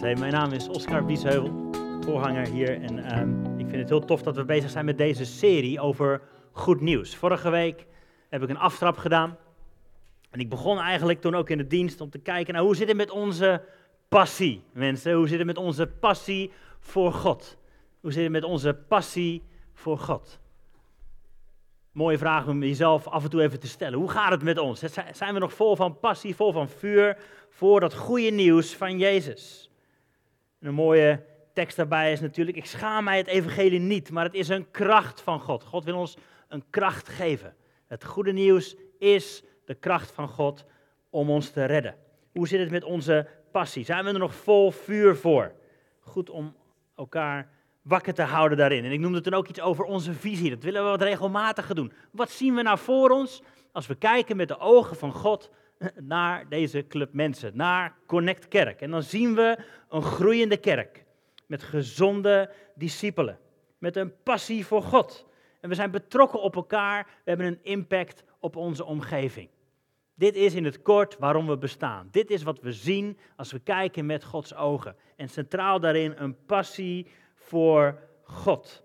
Mijn 0.00 0.32
naam 0.32 0.52
is 0.52 0.68
Oscar 0.68 1.04
Biesheuvel, 1.04 1.70
voorganger 2.00 2.48
hier. 2.48 2.82
En 2.82 2.98
ehm, 2.98 3.58
ik 3.58 3.66
vind 3.68 3.76
het 3.76 3.88
heel 3.88 4.04
tof 4.04 4.22
dat 4.22 4.36
we 4.36 4.44
bezig 4.44 4.70
zijn 4.70 4.84
met 4.84 4.98
deze 4.98 5.24
serie 5.24 5.80
over 5.80 6.22
goed 6.52 6.80
nieuws. 6.80 7.16
Vorige 7.16 7.50
week 7.50 7.86
heb 8.28 8.42
ik 8.42 8.48
een 8.48 8.58
aftrap 8.58 8.96
gedaan. 8.96 9.36
En 10.30 10.40
ik 10.40 10.48
begon 10.48 10.78
eigenlijk 10.78 11.20
toen 11.20 11.34
ook 11.34 11.50
in 11.50 11.58
de 11.58 11.66
dienst 11.66 12.00
om 12.00 12.10
te 12.10 12.18
kijken 12.18 12.54
naar 12.54 12.62
hoe 12.62 12.76
zit 12.76 12.88
het 12.88 12.96
met 12.96 13.10
onze 13.10 13.62
passie, 14.08 14.62
mensen? 14.72 15.14
Hoe 15.14 15.28
zit 15.28 15.38
het 15.38 15.46
met 15.46 15.56
onze 15.56 15.86
passie 15.86 16.52
voor 16.78 17.12
God? 17.12 17.56
Hoe 18.00 18.12
zit 18.12 18.22
het 18.22 18.32
met 18.32 18.44
onze 18.44 18.74
passie 18.74 19.42
voor 19.74 19.98
God? 19.98 20.40
Mooie 21.92 22.18
vraag 22.18 22.46
om 22.46 22.62
jezelf 22.62 23.06
af 23.06 23.24
en 23.24 23.30
toe 23.30 23.42
even 23.42 23.60
te 23.60 23.68
stellen. 23.68 23.98
Hoe 23.98 24.10
gaat 24.10 24.30
het 24.30 24.42
met 24.42 24.58
ons? 24.58 24.82
Zijn 25.12 25.34
we 25.34 25.40
nog 25.40 25.52
vol 25.52 25.76
van 25.76 25.98
passie, 25.98 26.34
vol 26.34 26.52
van 26.52 26.68
vuur 26.68 27.18
voor 27.48 27.80
dat 27.80 27.94
goede 27.94 28.30
nieuws 28.30 28.74
van 28.74 28.98
Jezus? 28.98 29.68
En 30.64 30.70
een 30.70 30.76
mooie 30.76 31.24
tekst 31.52 31.76
daarbij 31.76 32.12
is 32.12 32.20
natuurlijk: 32.20 32.56
Ik 32.56 32.66
schaam 32.66 33.04
mij 33.04 33.16
het 33.16 33.26
evangelie 33.26 33.80
niet, 33.80 34.10
maar 34.10 34.24
het 34.24 34.34
is 34.34 34.48
een 34.48 34.70
kracht 34.70 35.20
van 35.20 35.40
God. 35.40 35.64
God 35.64 35.84
wil 35.84 35.96
ons 35.96 36.16
een 36.48 36.64
kracht 36.70 37.08
geven. 37.08 37.54
Het 37.86 38.04
goede 38.04 38.32
nieuws 38.32 38.76
is 38.98 39.42
de 39.64 39.74
kracht 39.74 40.12
van 40.12 40.28
God 40.28 40.64
om 41.10 41.30
ons 41.30 41.50
te 41.50 41.64
redden. 41.64 41.94
Hoe 42.32 42.48
zit 42.48 42.60
het 42.60 42.70
met 42.70 42.84
onze 42.84 43.28
passie? 43.52 43.84
Zijn 43.84 44.04
we 44.04 44.12
er 44.12 44.18
nog 44.18 44.34
vol 44.34 44.70
vuur 44.70 45.16
voor? 45.16 45.52
Goed 46.00 46.30
om 46.30 46.56
elkaar 46.96 47.48
wakker 47.82 48.14
te 48.14 48.22
houden 48.22 48.58
daarin. 48.58 48.84
En 48.84 48.92
ik 48.92 49.00
noemde 49.00 49.20
toen 49.20 49.34
ook 49.34 49.48
iets 49.48 49.60
over 49.60 49.84
onze 49.84 50.12
visie. 50.12 50.50
Dat 50.50 50.62
willen 50.62 50.82
we 50.82 50.88
wat 50.88 51.02
regelmatiger 51.02 51.74
doen. 51.74 51.92
Wat 52.10 52.30
zien 52.30 52.54
we 52.54 52.62
nou 52.62 52.78
voor 52.78 53.10
ons 53.10 53.42
als 53.72 53.86
we 53.86 53.94
kijken 53.94 54.36
met 54.36 54.48
de 54.48 54.58
ogen 54.58 54.96
van 54.96 55.12
God 55.12 55.50
naar 56.00 56.48
deze 56.48 56.86
club 56.86 57.12
mensen, 57.12 57.56
naar 57.56 57.96
Connect 58.06 58.48
Kerk? 58.48 58.80
En 58.80 58.90
dan 58.90 59.02
zien 59.02 59.34
we 59.34 59.58
een 59.88 60.02
groeiende 60.02 60.56
kerk 60.56 61.04
met 61.46 61.62
gezonde 61.62 62.50
discipelen, 62.74 63.38
met 63.78 63.96
een 63.96 64.22
passie 64.22 64.66
voor 64.66 64.82
God. 64.82 65.26
En 65.60 65.68
we 65.68 65.74
zijn 65.74 65.90
betrokken 65.90 66.40
op 66.42 66.56
elkaar, 66.56 67.04
we 67.04 67.30
hebben 67.30 67.46
een 67.46 67.60
impact 67.62 68.24
op 68.40 68.56
onze 68.56 68.84
omgeving. 68.84 69.48
Dit 70.14 70.34
is 70.34 70.54
in 70.54 70.64
het 70.64 70.82
kort 70.82 71.18
waarom 71.18 71.46
we 71.46 71.58
bestaan. 71.58 72.08
Dit 72.10 72.30
is 72.30 72.42
wat 72.42 72.60
we 72.60 72.72
zien 72.72 73.18
als 73.36 73.52
we 73.52 73.58
kijken 73.58 74.06
met 74.06 74.24
Gods 74.24 74.54
ogen. 74.54 74.96
En 75.16 75.28
centraal 75.28 75.80
daarin 75.80 76.14
een 76.16 76.44
passie 76.44 77.06
voor 77.34 77.98
God. 78.22 78.82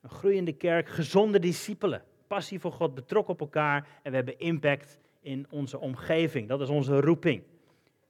Een 0.00 0.10
groeiende 0.10 0.52
kerk, 0.52 0.88
gezonde 0.88 1.38
discipelen, 1.38 2.04
passie 2.26 2.60
voor 2.60 2.72
God, 2.72 2.94
betrokken 2.94 3.34
op 3.34 3.40
elkaar 3.40 3.86
en 4.02 4.10
we 4.10 4.16
hebben 4.16 4.38
impact 4.38 4.98
in 5.20 5.46
onze 5.50 5.78
omgeving. 5.78 6.48
Dat 6.48 6.60
is 6.60 6.68
onze 6.68 7.00
roeping. 7.00 7.42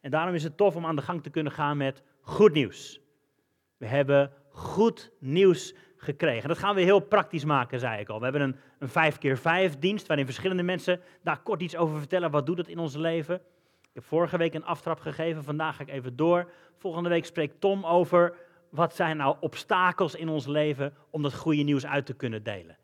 En 0.00 0.11
daarom 0.11 0.34
is 0.34 0.42
het 0.42 0.56
tof 0.56 0.77
om 0.77 0.86
aan 0.86 0.97
de 0.97 1.03
gang 1.03 1.22
te 1.22 1.30
kunnen 1.30 1.52
gaan 1.52 1.77
met 1.77 2.02
goed 2.20 2.52
nieuws. 2.52 3.00
We 3.77 3.86
hebben 3.86 4.33
goed 4.50 5.11
nieuws 5.19 5.75
gekregen. 5.97 6.48
Dat 6.48 6.58
gaan 6.58 6.75
we 6.75 6.80
heel 6.80 7.00
praktisch 7.00 7.44
maken, 7.44 7.80
zei 7.80 8.00
ik 8.00 8.08
al. 8.08 8.19
We 8.19 8.25
hebben 8.25 8.42
een, 8.42 8.56
een 8.78 8.89
5 8.89 9.19
keer 9.19 9.39
5 9.39 9.78
dienst 9.78 10.06
waarin 10.06 10.27
verschillende 10.27 10.62
mensen 10.62 11.00
daar 11.22 11.42
kort 11.42 11.62
iets 11.62 11.77
over 11.77 11.98
vertellen. 11.98 12.30
Wat 12.30 12.47
doet 12.47 12.58
het 12.58 12.69
in 12.69 12.78
ons 12.78 12.97
leven? 12.97 13.34
Ik 13.83 13.97
heb 13.97 14.05
vorige 14.05 14.36
week 14.36 14.55
een 14.55 14.64
aftrap 14.64 15.00
gegeven, 15.00 15.45
vandaag 15.45 15.77
ga 15.77 15.83
ik 15.83 15.91
even 15.91 16.17
door. 16.17 16.50
Volgende 16.77 17.08
week 17.08 17.24
spreekt 17.24 17.61
Tom 17.61 17.86
over 17.86 18.34
wat 18.69 18.95
zijn 18.95 19.17
nou 19.17 19.36
obstakels 19.41 20.14
in 20.14 20.28
ons 20.28 20.47
leven 20.47 20.95
om 21.11 21.22
dat 21.22 21.34
goede 21.34 21.62
nieuws 21.62 21.86
uit 21.86 22.06
te 22.06 22.14
kunnen 22.14 22.42
delen. 22.42 22.77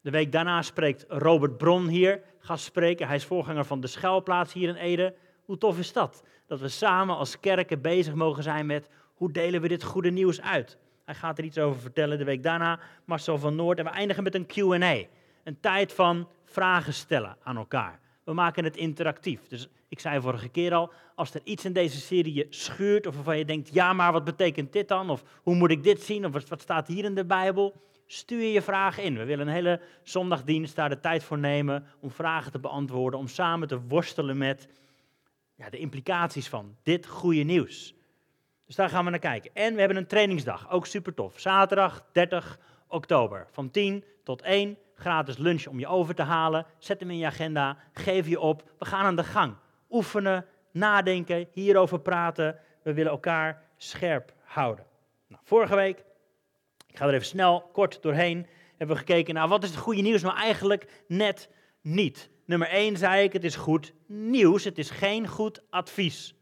De 0.00 0.10
week 0.10 0.32
daarna 0.32 0.62
spreekt 0.62 1.04
Robert 1.08 1.56
Bron 1.56 1.88
hier, 1.88 2.20
gastspreker. 2.38 3.06
Hij 3.06 3.16
is 3.16 3.24
voorganger 3.24 3.64
van 3.64 3.80
de 3.80 3.86
schuilplaats 3.86 4.52
hier 4.52 4.68
in 4.68 4.74
Ede. 4.74 5.14
Hoe 5.44 5.58
tof 5.58 5.78
is 5.78 5.92
dat? 5.92 6.22
Dat 6.46 6.60
we 6.60 6.68
samen 6.68 7.16
als 7.16 7.40
kerken 7.40 7.80
bezig 7.80 8.14
mogen 8.14 8.42
zijn 8.42 8.66
met 8.66 8.88
hoe 9.14 9.32
delen 9.32 9.60
we 9.60 9.68
dit 9.68 9.82
goede 9.82 10.10
nieuws 10.10 10.40
uit. 10.40 10.78
Hij 11.04 11.14
gaat 11.14 11.38
er 11.38 11.44
iets 11.44 11.58
over 11.58 11.80
vertellen 11.80 12.18
de 12.18 12.24
week 12.24 12.42
daarna, 12.42 12.80
Marcel 13.04 13.38
van 13.38 13.56
Noord. 13.56 13.78
En 13.78 13.84
we 13.84 13.90
eindigen 13.90 14.22
met 14.22 14.34
een 14.34 14.46
Q&A. 14.46 15.06
Een 15.44 15.60
tijd 15.60 15.92
van 15.92 16.28
vragen 16.44 16.92
stellen 16.92 17.36
aan 17.42 17.56
elkaar. 17.56 18.00
We 18.24 18.32
maken 18.32 18.64
het 18.64 18.76
interactief. 18.76 19.46
Dus 19.48 19.68
ik 19.88 20.00
zei 20.00 20.20
vorige 20.20 20.48
keer 20.48 20.74
al, 20.74 20.92
als 21.14 21.34
er 21.34 21.40
iets 21.44 21.64
in 21.64 21.72
deze 21.72 22.00
serie 22.00 22.34
je 22.34 22.46
schuurt 22.50 23.06
of 23.06 23.14
waarvan 23.14 23.38
je 23.38 23.44
denkt, 23.44 23.74
ja 23.74 23.92
maar 23.92 24.12
wat 24.12 24.24
betekent 24.24 24.72
dit 24.72 24.88
dan? 24.88 25.10
Of 25.10 25.22
hoe 25.42 25.54
moet 25.54 25.70
ik 25.70 25.82
dit 25.82 26.02
zien? 26.02 26.24
Of 26.24 26.48
wat 26.48 26.60
staat 26.60 26.86
hier 26.86 27.04
in 27.04 27.14
de 27.14 27.24
Bijbel? 27.24 27.74
Stuur 28.10 28.44
je 28.44 28.62
vragen 28.62 29.02
in. 29.02 29.16
We 29.16 29.24
willen 29.24 29.46
een 29.46 29.52
hele 29.52 29.80
zondagdienst 30.02 30.76
daar 30.76 30.88
de 30.88 31.00
tijd 31.00 31.22
voor 31.22 31.38
nemen 31.38 31.86
om 32.00 32.10
vragen 32.10 32.52
te 32.52 32.58
beantwoorden, 32.58 33.20
om 33.20 33.28
samen 33.28 33.68
te 33.68 33.80
worstelen 33.80 34.38
met 34.38 34.68
ja, 35.54 35.70
de 35.70 35.78
implicaties 35.78 36.48
van 36.48 36.76
dit 36.82 37.06
goede 37.06 37.42
nieuws. 37.42 37.94
Dus 38.66 38.76
daar 38.76 38.88
gaan 38.88 39.04
we 39.04 39.10
naar 39.10 39.18
kijken. 39.18 39.50
En 39.54 39.72
we 39.72 39.78
hebben 39.78 39.96
een 39.96 40.06
trainingsdag, 40.06 40.70
ook 40.70 40.86
super 40.86 41.14
tof. 41.14 41.40
Zaterdag 41.40 42.04
30 42.12 42.58
oktober, 42.86 43.46
van 43.50 43.70
10 43.70 44.04
tot 44.24 44.42
1, 44.42 44.78
gratis 44.94 45.36
lunch 45.36 45.66
om 45.66 45.78
je 45.78 45.86
over 45.86 46.14
te 46.14 46.22
halen. 46.22 46.66
Zet 46.78 47.00
hem 47.00 47.10
in 47.10 47.18
je 47.18 47.26
agenda, 47.26 47.76
geef 47.92 48.28
je 48.28 48.40
op. 48.40 48.70
We 48.78 48.84
gaan 48.84 49.04
aan 49.04 49.16
de 49.16 49.24
gang 49.24 49.54
oefenen, 49.90 50.46
nadenken, 50.72 51.48
hierover 51.52 52.00
praten. 52.00 52.58
We 52.82 52.92
willen 52.92 53.12
elkaar 53.12 53.62
scherp 53.76 54.32
houden. 54.44 54.84
Nou, 55.26 55.42
vorige 55.44 55.74
week, 55.74 56.04
ga 56.98 57.06
er 57.06 57.14
even 57.14 57.26
snel, 57.26 57.68
kort 57.72 58.02
doorheen, 58.02 58.46
hebben 58.76 58.96
we 58.96 59.02
gekeken 59.02 59.34
naar 59.34 59.48
wat 59.48 59.62
is 59.62 59.70
het 59.70 59.78
goede 59.78 60.02
nieuws, 60.02 60.22
maar 60.22 60.36
eigenlijk 60.36 61.04
net 61.06 61.48
niet. 61.82 62.30
Nummer 62.44 62.68
1 62.68 62.96
zei 62.96 63.22
ik, 63.22 63.32
het 63.32 63.44
is 63.44 63.56
goed 63.56 63.92
nieuws, 64.06 64.64
het 64.64 64.78
is 64.78 64.90
geen 64.90 65.28
goed 65.28 65.62
advies. 65.70 66.34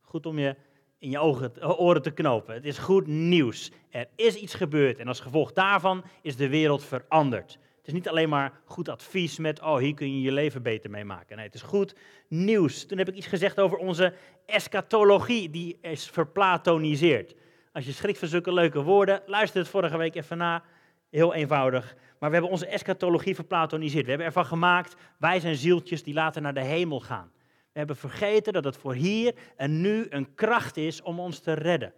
Goed 0.00 0.26
om 0.26 0.38
je 0.38 0.56
in 0.98 1.10
je 1.10 1.18
ogen, 1.18 1.78
oren 1.78 2.02
te 2.02 2.10
knopen. 2.10 2.54
Het 2.54 2.64
is 2.64 2.78
goed 2.78 3.06
nieuws. 3.06 3.70
Er 3.90 4.08
is 4.16 4.34
iets 4.34 4.54
gebeurd 4.54 4.98
en 4.98 5.08
als 5.08 5.20
gevolg 5.20 5.52
daarvan 5.52 6.04
is 6.22 6.36
de 6.36 6.48
wereld 6.48 6.84
veranderd. 6.84 7.58
Het 7.76 7.86
is 7.86 7.92
niet 7.92 8.08
alleen 8.08 8.28
maar 8.28 8.60
goed 8.64 8.88
advies 8.88 9.38
met, 9.38 9.60
oh, 9.60 9.76
hier 9.76 9.94
kun 9.94 10.14
je 10.14 10.20
je 10.20 10.32
leven 10.32 10.62
beter 10.62 10.90
mee 10.90 11.04
maken. 11.04 11.36
Nee, 11.36 11.46
het 11.46 11.54
is 11.54 11.62
goed 11.62 11.94
nieuws. 12.28 12.86
Toen 12.86 12.98
heb 12.98 13.08
ik 13.08 13.14
iets 13.14 13.26
gezegd 13.26 13.60
over 13.60 13.78
onze 13.78 14.14
eschatologie, 14.46 15.50
die 15.50 15.78
is 15.80 16.10
verplatoniseerd. 16.10 17.34
Als 17.74 17.86
je 17.86 17.92
schrikt 17.92 18.18
van 18.18 18.54
leuke 18.54 18.82
woorden, 18.82 19.22
luister 19.26 19.60
het 19.60 19.68
vorige 19.68 19.96
week 19.96 20.14
even 20.14 20.38
na. 20.38 20.62
Heel 21.10 21.34
eenvoudig. 21.34 21.94
Maar 22.18 22.28
we 22.28 22.36
hebben 22.36 22.52
onze 22.52 22.66
eschatologie 22.66 23.34
verplatoniseerd. 23.34 24.02
We 24.04 24.08
hebben 24.08 24.26
ervan 24.26 24.46
gemaakt, 24.46 24.96
wij 25.18 25.40
zijn 25.40 25.56
zieltjes 25.56 26.02
die 26.02 26.14
later 26.14 26.42
naar 26.42 26.54
de 26.54 26.62
hemel 26.62 27.00
gaan. 27.00 27.30
We 27.72 27.78
hebben 27.78 27.96
vergeten 27.96 28.52
dat 28.52 28.64
het 28.64 28.76
voor 28.76 28.94
hier 28.94 29.34
en 29.56 29.80
nu 29.80 30.06
een 30.08 30.34
kracht 30.34 30.76
is 30.76 31.02
om 31.02 31.20
ons 31.20 31.38
te 31.38 31.52
redden. 31.52 31.92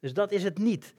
Dus 0.00 0.14
dat 0.14 0.32
is 0.32 0.42
het 0.42 0.58
niet. 0.58 0.94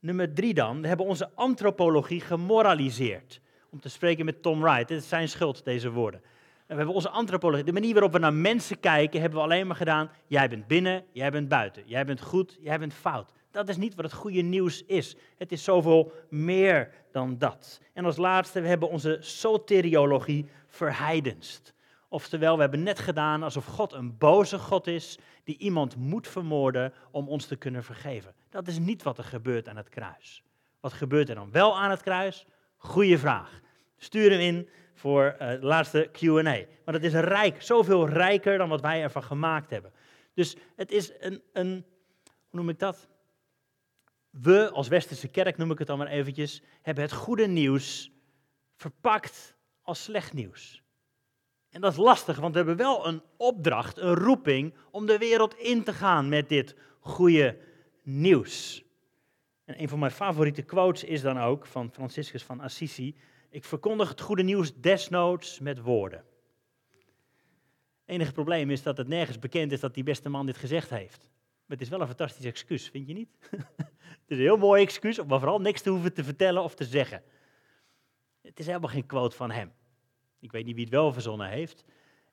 Nummer 0.00 0.34
drie 0.34 0.54
dan, 0.54 0.80
we 0.80 0.88
hebben 0.88 1.06
onze 1.06 1.30
antropologie 1.34 2.20
gemoraliseerd 2.20 3.40
om 3.70 3.80
te 3.80 3.88
spreken 3.88 4.24
met 4.24 4.42
Tom 4.42 4.60
Wright. 4.60 4.88
Het 4.88 5.02
is 5.02 5.08
zijn 5.08 5.28
schuld, 5.28 5.64
deze 5.64 5.90
woorden. 5.90 6.20
En 6.66 6.68
we 6.68 6.74
hebben 6.74 6.94
onze 6.94 7.10
antropologie, 7.10 7.64
de 7.64 7.72
manier 7.72 7.92
waarop 7.92 8.12
we 8.12 8.18
naar 8.18 8.34
mensen 8.34 8.80
kijken, 8.80 9.20
hebben 9.20 9.38
we 9.38 9.44
alleen 9.44 9.66
maar 9.66 9.76
gedaan. 9.76 10.10
Jij 10.26 10.48
bent 10.48 10.66
binnen, 10.66 11.04
jij 11.12 11.30
bent 11.30 11.48
buiten. 11.48 11.82
Jij 11.86 12.04
bent 12.04 12.20
goed, 12.20 12.58
jij 12.60 12.78
bent 12.78 12.94
fout. 12.94 13.32
Dat 13.52 13.68
is 13.68 13.76
niet 13.76 13.94
wat 13.94 14.04
het 14.04 14.14
goede 14.14 14.40
nieuws 14.40 14.84
is. 14.84 15.16
Het 15.36 15.52
is 15.52 15.64
zoveel 15.64 16.12
meer 16.28 16.90
dan 17.12 17.38
dat. 17.38 17.80
En 17.92 18.04
als 18.04 18.16
laatste, 18.16 18.60
we 18.60 18.68
hebben 18.68 18.88
onze 18.88 19.16
soteriologie 19.20 20.46
verheidenst. 20.66 21.74
Oftewel, 22.08 22.54
we 22.54 22.60
hebben 22.60 22.82
net 22.82 22.98
gedaan 22.98 23.42
alsof 23.42 23.66
God 23.66 23.92
een 23.92 24.18
boze 24.18 24.58
God 24.58 24.86
is 24.86 25.18
die 25.44 25.58
iemand 25.58 25.96
moet 25.96 26.28
vermoorden 26.28 26.92
om 27.10 27.28
ons 27.28 27.46
te 27.46 27.56
kunnen 27.56 27.84
vergeven. 27.84 28.34
Dat 28.50 28.66
is 28.66 28.78
niet 28.78 29.02
wat 29.02 29.18
er 29.18 29.24
gebeurt 29.24 29.68
aan 29.68 29.76
het 29.76 29.88
kruis. 29.88 30.42
Wat 30.80 30.92
gebeurt 30.92 31.28
er 31.28 31.34
dan 31.34 31.50
wel 31.50 31.78
aan 31.78 31.90
het 31.90 32.02
kruis? 32.02 32.46
Goeie 32.76 33.18
vraag. 33.18 33.60
Stuur 33.96 34.30
hem 34.30 34.40
in 34.40 34.68
voor 34.94 35.36
uh, 35.40 35.48
de 35.48 35.58
laatste 35.60 36.10
QA. 36.12 36.42
Maar 36.84 36.94
het 36.94 37.04
is 37.04 37.12
rijk, 37.12 37.62
zoveel 37.62 38.08
rijker 38.08 38.58
dan 38.58 38.68
wat 38.68 38.80
wij 38.80 39.02
ervan 39.02 39.22
gemaakt 39.22 39.70
hebben. 39.70 39.92
Dus 40.34 40.56
het 40.76 40.90
is 40.90 41.12
een, 41.18 41.42
een, 41.52 41.84
hoe 42.24 42.60
noem 42.60 42.68
ik 42.68 42.78
dat? 42.78 43.08
We 44.32 44.70
als 44.70 44.88
Westerse 44.88 45.28
kerk, 45.28 45.56
noem 45.56 45.70
ik 45.70 45.78
het 45.78 45.86
dan 45.86 45.98
maar 45.98 46.06
eventjes, 46.06 46.62
hebben 46.82 47.04
het 47.04 47.12
goede 47.12 47.46
nieuws 47.46 48.12
verpakt 48.76 49.56
als 49.82 50.02
slecht 50.02 50.32
nieuws. 50.32 50.82
En 51.70 51.80
dat 51.80 51.92
is 51.92 51.98
lastig, 51.98 52.38
want 52.38 52.52
we 52.52 52.58
hebben 52.58 52.76
wel 52.76 53.06
een 53.06 53.22
opdracht, 53.36 53.98
een 53.98 54.14
roeping 54.14 54.74
om 54.90 55.06
de 55.06 55.18
wereld 55.18 55.54
in 55.54 55.82
te 55.82 55.92
gaan 55.92 56.28
met 56.28 56.48
dit 56.48 56.76
goede 57.00 57.58
nieuws. 58.02 58.84
En 59.64 59.80
een 59.80 59.88
van 59.88 59.98
mijn 59.98 60.10
favoriete 60.10 60.62
quotes 60.62 61.04
is 61.04 61.20
dan 61.20 61.38
ook 61.38 61.66
van 61.66 61.92
Franciscus 61.92 62.42
van 62.42 62.60
Assisi. 62.60 63.16
Ik 63.50 63.64
verkondig 63.64 64.08
het 64.08 64.20
goede 64.20 64.42
nieuws 64.42 64.74
desnoods 64.74 65.58
met 65.58 65.80
woorden. 65.80 66.24
Het 68.00 68.14
enige 68.14 68.32
probleem 68.32 68.70
is 68.70 68.82
dat 68.82 68.96
het 68.96 69.08
nergens 69.08 69.38
bekend 69.38 69.72
is 69.72 69.80
dat 69.80 69.94
die 69.94 70.02
beste 70.02 70.28
man 70.28 70.46
dit 70.46 70.56
gezegd 70.56 70.90
heeft. 70.90 71.20
Maar 71.20 71.76
het 71.76 71.80
is 71.80 71.88
wel 71.88 72.00
een 72.00 72.06
fantastisch 72.06 72.44
excuus, 72.44 72.88
vind 72.88 73.06
je 73.06 73.14
niet? 73.14 73.30
is 74.32 74.38
een 74.38 74.44
heel 74.44 74.56
mooi 74.56 74.82
excuus 74.82 75.18
om 75.18 75.28
maar 75.28 75.38
vooral 75.38 75.60
niks 75.60 75.82
te 75.82 75.90
hoeven 75.90 76.12
te 76.12 76.24
vertellen 76.24 76.62
of 76.62 76.74
te 76.74 76.84
zeggen. 76.84 77.22
Het 78.42 78.58
is 78.58 78.66
helemaal 78.66 78.88
geen 78.88 79.06
quote 79.06 79.36
van 79.36 79.50
hem. 79.50 79.72
Ik 80.40 80.52
weet 80.52 80.64
niet 80.64 80.74
wie 80.74 80.84
het 80.84 80.92
wel 80.92 81.12
verzonnen 81.12 81.48
heeft. 81.48 81.84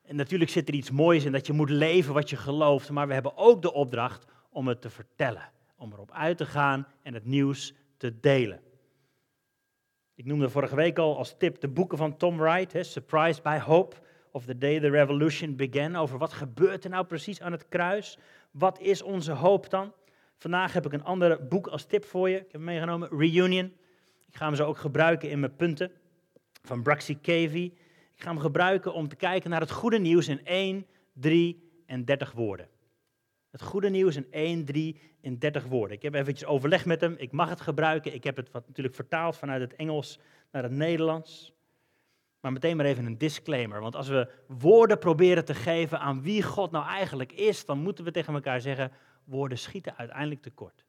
En 0.02 0.16
natuurlijk 0.16 0.50
zit 0.50 0.68
er 0.68 0.74
iets 0.74 0.90
moois 0.90 1.24
in 1.24 1.32
dat 1.32 1.46
je 1.46 1.52
moet 1.52 1.70
leven 1.70 2.14
wat 2.14 2.30
je 2.30 2.36
gelooft, 2.36 2.90
maar 2.90 3.06
we 3.06 3.12
hebben 3.12 3.36
ook 3.36 3.62
de 3.62 3.72
opdracht 3.72 4.24
om 4.50 4.68
het 4.68 4.80
te 4.80 4.90
vertellen. 4.90 5.52
Om 5.76 5.92
erop 5.92 6.12
uit 6.12 6.36
te 6.36 6.46
gaan 6.46 6.86
en 7.02 7.14
het 7.14 7.24
nieuws 7.24 7.74
te 7.96 8.20
delen. 8.20 8.60
Ik 10.14 10.26
noemde 10.26 10.50
vorige 10.50 10.76
week 10.76 10.98
al 10.98 11.16
als 11.16 11.34
tip 11.38 11.60
de 11.60 11.68
boeken 11.68 11.98
van 11.98 12.16
Tom 12.16 12.36
Wright, 12.36 12.72
hè, 12.72 12.82
Surprised 12.82 13.42
by 13.42 13.58
Hope 13.58 13.96
of 14.32 14.44
The 14.44 14.58
Day 14.58 14.80
the 14.80 14.88
Revolution 14.88 15.56
Began, 15.56 15.96
over 15.96 16.18
wat 16.18 16.32
gebeurt 16.32 16.84
er 16.84 16.90
nou 16.90 17.04
precies 17.04 17.40
aan 17.40 17.52
het 17.52 17.68
kruis? 17.68 18.18
Wat 18.50 18.80
is 18.80 19.02
onze 19.02 19.32
hoop 19.32 19.70
dan? 19.70 19.92
Vandaag 20.40 20.72
heb 20.72 20.86
ik 20.86 20.92
een 20.92 21.04
ander 21.04 21.46
boek 21.46 21.66
als 21.66 21.84
tip 21.84 22.04
voor 22.04 22.28
je. 22.28 22.36
Ik 22.36 22.42
heb 22.42 22.52
hem 22.52 22.64
meegenomen, 22.64 23.08
Reunion. 23.08 23.72
Ik 24.26 24.36
ga 24.36 24.46
hem 24.46 24.54
zo 24.54 24.64
ook 24.64 24.78
gebruiken 24.78 25.30
in 25.30 25.40
mijn 25.40 25.56
punten 25.56 25.92
van 26.62 26.82
Braxy 26.82 27.18
Cavey. 27.20 27.72
Ik 28.14 28.22
ga 28.22 28.28
hem 28.30 28.38
gebruiken 28.38 28.92
om 28.94 29.08
te 29.08 29.16
kijken 29.16 29.50
naar 29.50 29.60
het 29.60 29.70
goede 29.70 29.98
nieuws 29.98 30.28
in 30.28 30.44
1, 30.44 30.86
3 31.12 31.82
en 31.86 32.04
30 32.04 32.32
woorden. 32.32 32.68
Het 33.50 33.62
goede 33.62 33.90
nieuws 33.90 34.16
in 34.16 34.26
1, 34.30 34.64
3 34.64 35.00
en 35.20 35.38
30 35.38 35.64
woorden. 35.64 35.96
Ik 35.96 36.02
heb 36.02 36.14
eventjes 36.14 36.48
overleg 36.48 36.84
met 36.84 37.00
hem. 37.00 37.14
Ik 37.18 37.32
mag 37.32 37.48
het 37.48 37.60
gebruiken. 37.60 38.14
Ik 38.14 38.24
heb 38.24 38.36
het 38.36 38.52
natuurlijk 38.52 38.94
vertaald 38.94 39.36
vanuit 39.36 39.60
het 39.60 39.74
Engels 39.74 40.18
naar 40.52 40.62
het 40.62 40.72
Nederlands. 40.72 41.52
Maar 42.40 42.52
meteen 42.52 42.76
maar 42.76 42.86
even 42.86 43.06
een 43.06 43.18
disclaimer. 43.18 43.80
Want 43.80 43.96
als 43.96 44.08
we 44.08 44.30
woorden 44.46 44.98
proberen 44.98 45.44
te 45.44 45.54
geven 45.54 46.00
aan 46.00 46.22
wie 46.22 46.42
God 46.42 46.70
nou 46.70 46.86
eigenlijk 46.86 47.32
is, 47.32 47.64
dan 47.64 47.78
moeten 47.78 48.04
we 48.04 48.10
tegen 48.10 48.34
elkaar 48.34 48.60
zeggen: 48.60 48.92
woorden 49.30 49.58
schieten 49.58 49.96
uiteindelijk 49.96 50.42
tekort. 50.42 50.84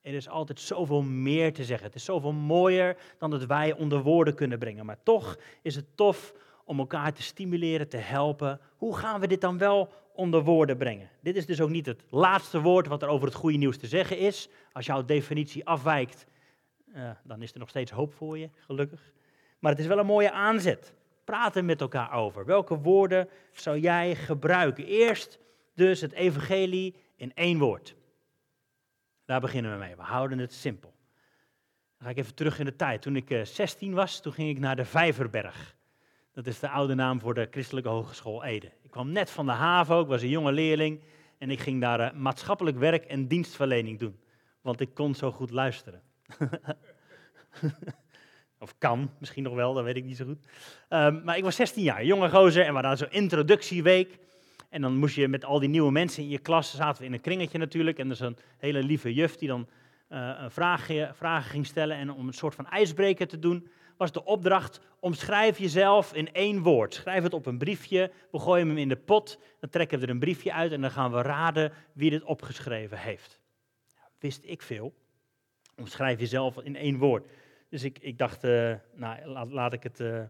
Er 0.00 0.14
is 0.14 0.28
altijd 0.28 0.60
zoveel 0.60 1.02
meer 1.02 1.52
te 1.52 1.64
zeggen. 1.64 1.86
Het 1.86 1.94
is 1.94 2.04
zoveel 2.04 2.32
mooier 2.32 2.96
dan 3.18 3.30
dat 3.30 3.44
wij 3.44 3.72
onder 3.72 4.02
woorden 4.02 4.34
kunnen 4.34 4.58
brengen. 4.58 4.86
Maar 4.86 5.02
toch 5.02 5.38
is 5.62 5.76
het 5.76 5.96
tof 5.96 6.34
om 6.64 6.78
elkaar 6.78 7.12
te 7.12 7.22
stimuleren, 7.22 7.88
te 7.88 7.96
helpen. 7.96 8.60
Hoe 8.76 8.96
gaan 8.96 9.20
we 9.20 9.26
dit 9.26 9.40
dan 9.40 9.58
wel 9.58 9.92
onder 10.14 10.44
woorden 10.44 10.76
brengen? 10.76 11.10
Dit 11.20 11.36
is 11.36 11.46
dus 11.46 11.60
ook 11.60 11.70
niet 11.70 11.86
het 11.86 12.04
laatste 12.08 12.60
woord 12.60 12.86
wat 12.86 13.02
er 13.02 13.08
over 13.08 13.26
het 13.26 13.36
goede 13.36 13.58
nieuws 13.58 13.76
te 13.78 13.86
zeggen 13.86 14.18
is. 14.18 14.48
Als 14.72 14.86
jouw 14.86 15.04
definitie 15.04 15.66
afwijkt, 15.66 16.26
uh, 16.94 17.10
dan 17.24 17.42
is 17.42 17.52
er 17.52 17.58
nog 17.58 17.68
steeds 17.68 17.90
hoop 17.90 18.14
voor 18.14 18.38
je, 18.38 18.50
gelukkig. 18.58 19.12
Maar 19.58 19.70
het 19.70 19.80
is 19.80 19.86
wel 19.86 19.98
een 19.98 20.06
mooie 20.06 20.32
aanzet. 20.32 20.94
Praten 21.24 21.64
met 21.64 21.80
elkaar 21.80 22.12
over. 22.12 22.44
Welke 22.44 22.78
woorden 22.78 23.28
zou 23.52 23.78
jij 23.78 24.14
gebruiken? 24.14 24.86
Eerst 24.86 25.38
dus 25.74 26.00
het 26.00 26.12
evangelie 26.12 26.94
in 27.24 27.32
één 27.34 27.58
woord. 27.58 27.96
Daar 29.24 29.40
beginnen 29.40 29.72
we 29.72 29.78
mee. 29.78 29.96
We 29.96 30.02
houden 30.02 30.38
het 30.38 30.52
simpel. 30.52 30.94
Dan 31.96 32.06
ga 32.06 32.08
ik 32.08 32.16
even 32.16 32.34
terug 32.34 32.58
in 32.58 32.64
de 32.64 32.76
tijd. 32.76 33.02
Toen 33.02 33.16
ik 33.16 33.40
16 33.42 33.88
eh, 33.88 33.94
was, 33.94 34.20
toen 34.20 34.32
ging 34.32 34.50
ik 34.50 34.58
naar 34.58 34.76
de 34.76 34.84
Vijverberg. 34.84 35.76
Dat 36.32 36.46
is 36.46 36.58
de 36.58 36.68
oude 36.68 36.94
naam 36.94 37.20
voor 37.20 37.34
de 37.34 37.48
Christelijke 37.50 37.88
Hogeschool 37.88 38.44
Ede. 38.44 38.72
Ik 38.82 38.90
kwam 38.90 39.12
net 39.12 39.30
van 39.30 39.46
de 39.46 39.52
haven, 39.52 40.00
ik 40.00 40.06
was 40.06 40.22
een 40.22 40.28
jonge 40.28 40.52
leerling. 40.52 41.00
En 41.38 41.50
ik 41.50 41.60
ging 41.60 41.80
daar 41.80 42.00
eh, 42.00 42.12
maatschappelijk 42.12 42.78
werk 42.78 43.04
en 43.04 43.28
dienstverlening 43.28 43.98
doen. 43.98 44.20
Want 44.60 44.80
ik 44.80 44.94
kon 44.94 45.14
zo 45.14 45.32
goed 45.32 45.50
luisteren. 45.50 46.02
of 48.58 48.78
kan, 48.78 49.10
misschien 49.18 49.42
nog 49.42 49.54
wel, 49.54 49.74
dat 49.74 49.84
weet 49.84 49.96
ik 49.96 50.04
niet 50.04 50.16
zo 50.16 50.24
goed. 50.24 50.46
Ehm, 50.88 51.24
maar 51.24 51.36
ik 51.36 51.44
was 51.44 51.56
16 51.56 51.82
jaar, 51.82 52.04
jonge 52.04 52.30
gozer. 52.30 52.64
En 52.64 52.74
we 52.74 52.80
hadden 52.80 52.98
zo'n 52.98 53.20
introductieweek. 53.20 54.18
En 54.74 54.80
dan 54.80 54.96
moest 54.96 55.14
je 55.14 55.28
met 55.28 55.44
al 55.44 55.58
die 55.58 55.68
nieuwe 55.68 55.92
mensen 55.92 56.22
in 56.22 56.28
je 56.28 56.38
klas, 56.38 56.76
zaten 56.76 57.00
we 57.00 57.08
in 57.08 57.12
een 57.12 57.20
kringetje 57.20 57.58
natuurlijk. 57.58 57.98
En 57.98 58.06
er 58.06 58.12
is 58.12 58.20
een 58.20 58.36
hele 58.58 58.82
lieve 58.82 59.14
juf 59.14 59.36
die 59.36 59.48
dan 59.48 59.68
uh, 60.08 60.44
vragen, 60.48 61.14
vragen 61.14 61.50
ging 61.50 61.66
stellen. 61.66 61.96
En 61.96 62.12
om 62.12 62.26
een 62.26 62.34
soort 62.34 62.54
van 62.54 62.68
ijsbreker 62.68 63.26
te 63.26 63.38
doen, 63.38 63.68
was 63.96 64.12
de 64.12 64.24
opdracht: 64.24 64.80
omschrijf 65.00 65.58
jezelf 65.58 66.14
in 66.14 66.32
één 66.32 66.62
woord. 66.62 66.94
Schrijf 66.94 67.22
het 67.22 67.34
op 67.34 67.46
een 67.46 67.58
briefje, 67.58 68.10
we 68.30 68.38
gooien 68.38 68.68
hem 68.68 68.78
in 68.78 68.88
de 68.88 68.96
pot, 68.96 69.38
dan 69.60 69.70
trekken 69.70 69.98
we 69.98 70.04
er 70.04 70.10
een 70.10 70.18
briefje 70.18 70.52
uit 70.52 70.72
en 70.72 70.80
dan 70.80 70.90
gaan 70.90 71.12
we 71.12 71.22
raden 71.22 71.72
wie 71.92 72.10
dit 72.10 72.22
opgeschreven 72.22 72.98
heeft. 72.98 73.40
wist 74.18 74.44
ik 74.44 74.62
veel. 74.62 74.94
Omschrijf 75.76 76.20
jezelf 76.20 76.58
in 76.62 76.76
één 76.76 76.98
woord. 76.98 77.26
Dus 77.68 77.82
ik, 77.82 77.98
ik 77.98 78.18
dacht, 78.18 78.44
uh, 78.44 78.74
nou, 78.94 79.26
laat, 79.26 79.50
laat, 79.50 79.72
ik 79.72 79.82
het 79.82 80.00
uh, 80.00 80.20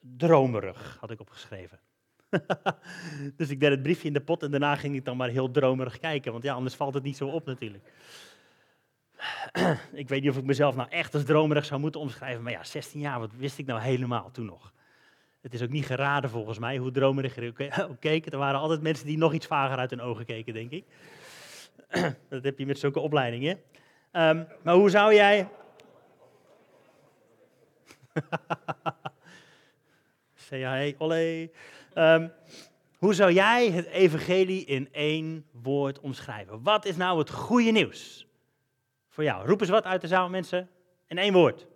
dromerig, 0.00 0.96
had 1.00 1.10
ik 1.10 1.20
opgeschreven. 1.20 1.80
dus 3.36 3.50
ik 3.50 3.60
deed 3.60 3.70
het 3.70 3.82
briefje 3.82 4.06
in 4.06 4.12
de 4.12 4.20
pot 4.20 4.42
en 4.42 4.50
daarna 4.50 4.76
ging 4.76 4.94
ik 4.94 5.04
dan 5.04 5.16
maar 5.16 5.28
heel 5.28 5.50
dromerig 5.50 5.98
kijken, 5.98 6.32
want 6.32 6.44
ja, 6.44 6.54
anders 6.54 6.74
valt 6.74 6.94
het 6.94 7.02
niet 7.02 7.16
zo 7.16 7.28
op 7.28 7.46
natuurlijk. 7.46 7.92
ik 9.92 10.08
weet 10.08 10.20
niet 10.20 10.30
of 10.30 10.36
ik 10.36 10.44
mezelf 10.44 10.76
nou 10.76 10.88
echt 10.90 11.14
als 11.14 11.24
dromerig 11.24 11.64
zou 11.64 11.80
moeten 11.80 12.00
omschrijven, 12.00 12.42
maar 12.42 12.52
ja, 12.52 12.64
16 12.64 13.00
jaar, 13.00 13.18
wat 13.18 13.32
wist 13.36 13.58
ik 13.58 13.66
nou 13.66 13.80
helemaal 13.80 14.30
toen 14.30 14.46
nog? 14.46 14.72
Het 15.40 15.54
is 15.54 15.62
ook 15.62 15.68
niet 15.68 15.86
geraden 15.86 16.30
volgens 16.30 16.58
mij 16.58 16.76
hoe 16.76 16.90
dromerig 16.90 17.36
ik 17.36 17.70
ook 17.90 18.00
keek. 18.00 18.32
Er 18.32 18.38
waren 18.38 18.60
altijd 18.60 18.82
mensen 18.82 19.06
die 19.06 19.18
nog 19.18 19.32
iets 19.32 19.46
vager 19.46 19.78
uit 19.78 19.90
hun 19.90 20.00
ogen 20.00 20.24
keken, 20.24 20.54
denk 20.54 20.70
ik. 20.70 20.84
dat 22.28 22.44
heb 22.44 22.58
je 22.58 22.66
met 22.66 22.78
zulke 22.78 23.00
opleidingen. 23.00 23.60
Um, 24.12 24.46
maar 24.62 24.74
hoe 24.74 24.90
zou 24.90 25.14
jij. 25.14 25.48
Say 30.34 30.82
hi, 30.82 30.94
olé. 30.98 31.50
Um, 31.98 32.32
hoe 32.98 33.14
zou 33.14 33.32
jij 33.32 33.70
het 33.70 33.86
evangelie 33.86 34.64
in 34.64 34.92
één 34.92 35.46
woord 35.52 36.00
omschrijven? 36.00 36.62
Wat 36.62 36.84
is 36.84 36.96
nou 36.96 37.18
het 37.18 37.30
goede 37.30 37.70
nieuws 37.70 38.26
voor 39.08 39.24
jou? 39.24 39.46
Roep 39.46 39.60
eens 39.60 39.70
wat 39.70 39.84
uit 39.84 40.00
de 40.00 40.06
zaal, 40.06 40.28
mensen. 40.28 40.70
In 41.06 41.18
één 41.18 41.32
woord. 41.32 41.66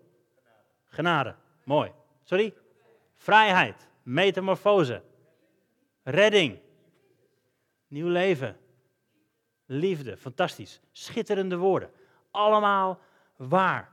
Genade. 0.87 1.35
Mooi. 1.65 1.93
Sorry? 2.23 2.55
Vrijheid. 3.17 3.89
Metamorfose. 4.03 5.03
Redding. 6.03 6.59
Nieuw 7.89 8.09
leven. 8.09 8.57
Liefde. 9.67 10.17
Fantastisch. 10.17 10.81
Schitterende 10.93 11.57
woorden. 11.57 11.91
Allemaal 12.31 13.01
waar. 13.37 13.92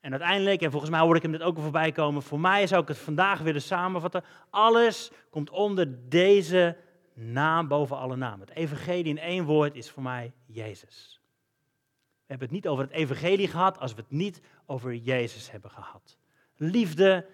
En 0.00 0.10
uiteindelijk, 0.10 0.62
en 0.62 0.70
volgens 0.70 0.90
mij 0.90 1.00
hoor 1.00 1.16
ik 1.16 1.22
hem 1.22 1.32
dit 1.32 1.42
ook 1.42 1.56
al 1.56 1.62
voorbij 1.62 1.92
komen, 1.92 2.22
voor 2.22 2.40
mij 2.40 2.66
zou 2.66 2.82
ik 2.82 2.88
het 2.88 2.98
vandaag 2.98 3.40
willen 3.40 3.62
samenvatten. 3.62 4.24
Alles 4.50 5.10
komt 5.30 5.50
onder 5.50 6.08
deze 6.08 6.76
naam 7.14 7.68
boven 7.68 7.96
alle 7.96 8.16
namen. 8.16 8.40
Het 8.40 8.56
evangelie 8.56 9.04
in 9.04 9.18
één 9.18 9.44
woord 9.44 9.74
is 9.74 9.90
voor 9.90 10.02
mij 10.02 10.32
Jezus. 10.46 11.20
We 12.28 12.34
hebben 12.34 12.46
het 12.46 12.56
niet 12.56 12.68
over 12.68 12.84
het 12.84 12.92
evangelie 12.92 13.48
gehad 13.48 13.78
als 13.78 13.94
we 13.94 14.00
het 14.00 14.10
niet 14.10 14.40
over 14.66 14.94
Jezus 14.94 15.50
hebben 15.50 15.70
gehad. 15.70 16.18
Liefde 16.56 17.26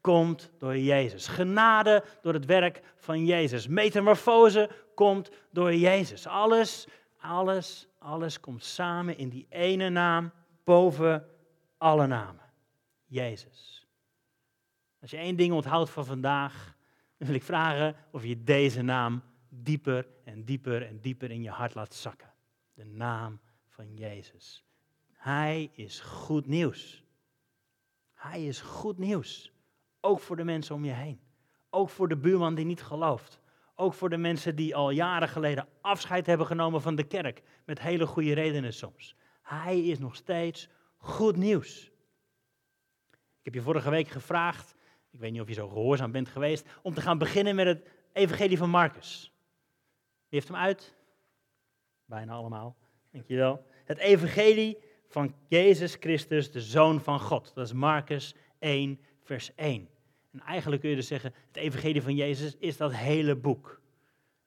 komt 0.00 0.50
door 0.58 0.78
Jezus. 0.78 1.26
Genade 1.26 2.04
door 2.22 2.32
het 2.32 2.44
werk 2.44 2.80
van 2.96 3.24
Jezus. 3.24 3.66
Metamorfose 3.66 4.70
komt 4.94 5.30
door 5.50 5.74
Jezus. 5.74 6.26
Alles, 6.26 6.86
alles, 7.20 7.88
alles 7.98 8.40
komt 8.40 8.64
samen 8.64 9.18
in 9.18 9.28
die 9.28 9.46
ene 9.48 9.88
naam 9.88 10.32
boven 10.64 11.24
alle 11.80 12.06
namen. 12.06 12.52
Jezus. 13.06 13.86
Als 15.00 15.10
je 15.10 15.16
één 15.16 15.36
ding 15.36 15.52
onthoudt 15.52 15.90
van 15.90 16.04
vandaag, 16.04 16.76
dan 17.16 17.26
wil 17.26 17.36
ik 17.36 17.42
vragen 17.42 17.96
of 18.10 18.24
je 18.24 18.44
deze 18.44 18.82
naam 18.82 19.22
dieper 19.48 20.08
en 20.24 20.44
dieper 20.44 20.86
en 20.86 21.00
dieper 21.00 21.30
in 21.30 21.42
je 21.42 21.50
hart 21.50 21.74
laat 21.74 21.94
zakken. 21.94 22.32
De 22.74 22.84
naam 22.84 23.40
van 23.68 23.94
Jezus. 23.94 24.64
Hij 25.12 25.70
is 25.72 26.00
goed 26.00 26.46
nieuws. 26.46 27.04
Hij 28.14 28.46
is 28.46 28.60
goed 28.60 28.98
nieuws. 28.98 29.52
Ook 30.00 30.20
voor 30.20 30.36
de 30.36 30.44
mensen 30.44 30.74
om 30.74 30.84
je 30.84 30.92
heen. 30.92 31.20
Ook 31.70 31.88
voor 31.88 32.08
de 32.08 32.16
buurman 32.16 32.54
die 32.54 32.64
niet 32.64 32.82
gelooft. 32.82 33.40
Ook 33.74 33.94
voor 33.94 34.10
de 34.10 34.16
mensen 34.16 34.56
die 34.56 34.76
al 34.76 34.90
jaren 34.90 35.28
geleden 35.28 35.68
afscheid 35.80 36.26
hebben 36.26 36.46
genomen 36.46 36.82
van 36.82 36.94
de 36.94 37.04
kerk. 37.04 37.42
Met 37.64 37.80
hele 37.80 38.06
goede 38.06 38.32
redenen 38.32 38.72
soms. 38.72 39.16
Hij 39.42 39.84
is 39.84 39.98
nog 39.98 40.16
steeds 40.16 40.68
goed 41.00 41.36
nieuws. 41.36 41.90
Ik 43.10 43.46
heb 43.46 43.54
je 43.54 43.62
vorige 43.62 43.90
week 43.90 44.08
gevraagd, 44.08 44.74
ik 45.10 45.20
weet 45.20 45.32
niet 45.32 45.40
of 45.40 45.48
je 45.48 45.54
zo 45.54 45.68
gehoorzaam 45.68 46.12
bent 46.12 46.28
geweest, 46.28 46.66
om 46.82 46.94
te 46.94 47.00
gaan 47.00 47.18
beginnen 47.18 47.54
met 47.54 47.66
het 47.66 47.88
evangelie 48.12 48.58
van 48.58 48.70
Marcus. 48.70 49.32
Wie 50.28 50.38
heeft 50.38 50.48
hem 50.48 50.56
uit? 50.56 50.94
Bijna 52.04 52.32
allemaal, 52.32 52.76
dankjewel. 53.10 53.64
Het 53.84 53.98
evangelie 53.98 54.78
van 55.08 55.34
Jezus 55.48 55.96
Christus, 56.00 56.50
de 56.50 56.60
Zoon 56.60 57.00
van 57.00 57.20
God. 57.20 57.54
Dat 57.54 57.66
is 57.66 57.72
Marcus 57.72 58.34
1, 58.58 59.00
vers 59.22 59.54
1. 59.54 59.88
En 60.32 60.40
eigenlijk 60.40 60.80
kun 60.80 60.90
je 60.90 60.96
dus 60.96 61.06
zeggen, 61.06 61.34
het 61.46 61.56
evangelie 61.56 62.02
van 62.02 62.14
Jezus 62.14 62.56
is 62.58 62.76
dat 62.76 62.94
hele 62.94 63.36
boek. 63.36 63.80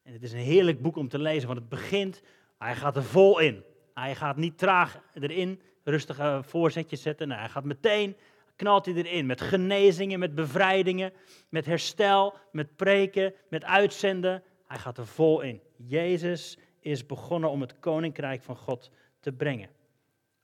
En 0.04 0.14
het 0.14 0.24
is 0.24 0.32
een 0.32 0.40
heerlijk 0.40 0.82
boek 0.82 0.96
om 0.96 1.08
te 1.08 1.20
lezen, 1.20 1.48
want 1.48 1.60
het 1.60 1.70
begint, 1.70 2.22
hij 2.58 2.76
gaat 2.76 2.96
er 2.96 3.04
vol 3.04 3.40
in. 3.40 3.64
Hij 3.94 4.16
gaat 4.16 4.38
niet 4.38 4.58
traag 4.58 5.00
erin, 5.14 5.62
rustige 5.84 6.40
voorzetjes 6.44 7.02
zetten. 7.02 7.28
Nou, 7.28 7.40
hij 7.40 7.50
gaat 7.50 7.64
meteen, 7.64 8.16
knalt 8.56 8.86
hij 8.86 8.96
erin 8.96 9.26
met 9.26 9.42
genezingen, 9.42 10.20
met 10.20 10.36
bevrijdingen, 10.36 11.14
met 11.50 11.66
herstel, 11.66 12.34
met 12.52 12.76
preken, 12.76 13.34
met 13.50 13.64
uitzenden. 13.64 14.44
Hij 14.68 14.78
gaat 14.78 14.98
er 14.98 15.08
vol 15.08 15.42
in. 15.42 15.62
Jezus 15.76 16.58
is 16.80 17.06
begonnen 17.06 17.50
om 17.50 17.62
het 17.62 17.80
koninkrijk 17.80 18.42
van 18.42 18.56
God 18.56 18.92
te 19.20 19.32
brengen. 19.32 19.70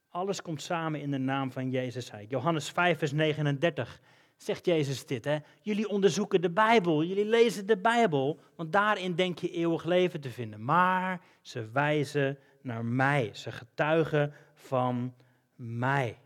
Alles 0.10 0.42
komt 0.42 0.62
samen 0.62 1.02
in 1.02 1.12
de 1.12 1.18
naam 1.18 1.52
van 1.52 1.70
Jezus. 1.70 2.12
Johannes 2.28 2.70
5, 2.70 2.98
vers 2.98 3.12
39 3.12 4.02
zegt 4.36 4.66
Jezus 4.66 5.06
dit. 5.06 5.26
Hè? 5.26 5.38
Jullie 5.62 5.90
onderzoeken 5.90 6.42
de 6.42 6.50
Bijbel, 6.50 7.04
jullie 7.04 7.26
lezen 7.26 7.66
de 7.66 7.78
Bijbel, 7.78 8.40
want 8.56 8.72
daarin 8.72 9.16
denk 9.16 9.40
je 9.40 9.52
eeuwig 9.52 9.84
leven 9.84 10.22
te 10.22 10.30
vinden. 10.30 10.64
Maar 10.64 11.22
ze 11.42 11.70
wijzen 11.72 12.38
naar 12.62 12.86
mij. 12.86 13.30
Ze 13.34 13.52
getuigen 13.52 14.34
van 14.54 15.14
mij. 15.60 16.20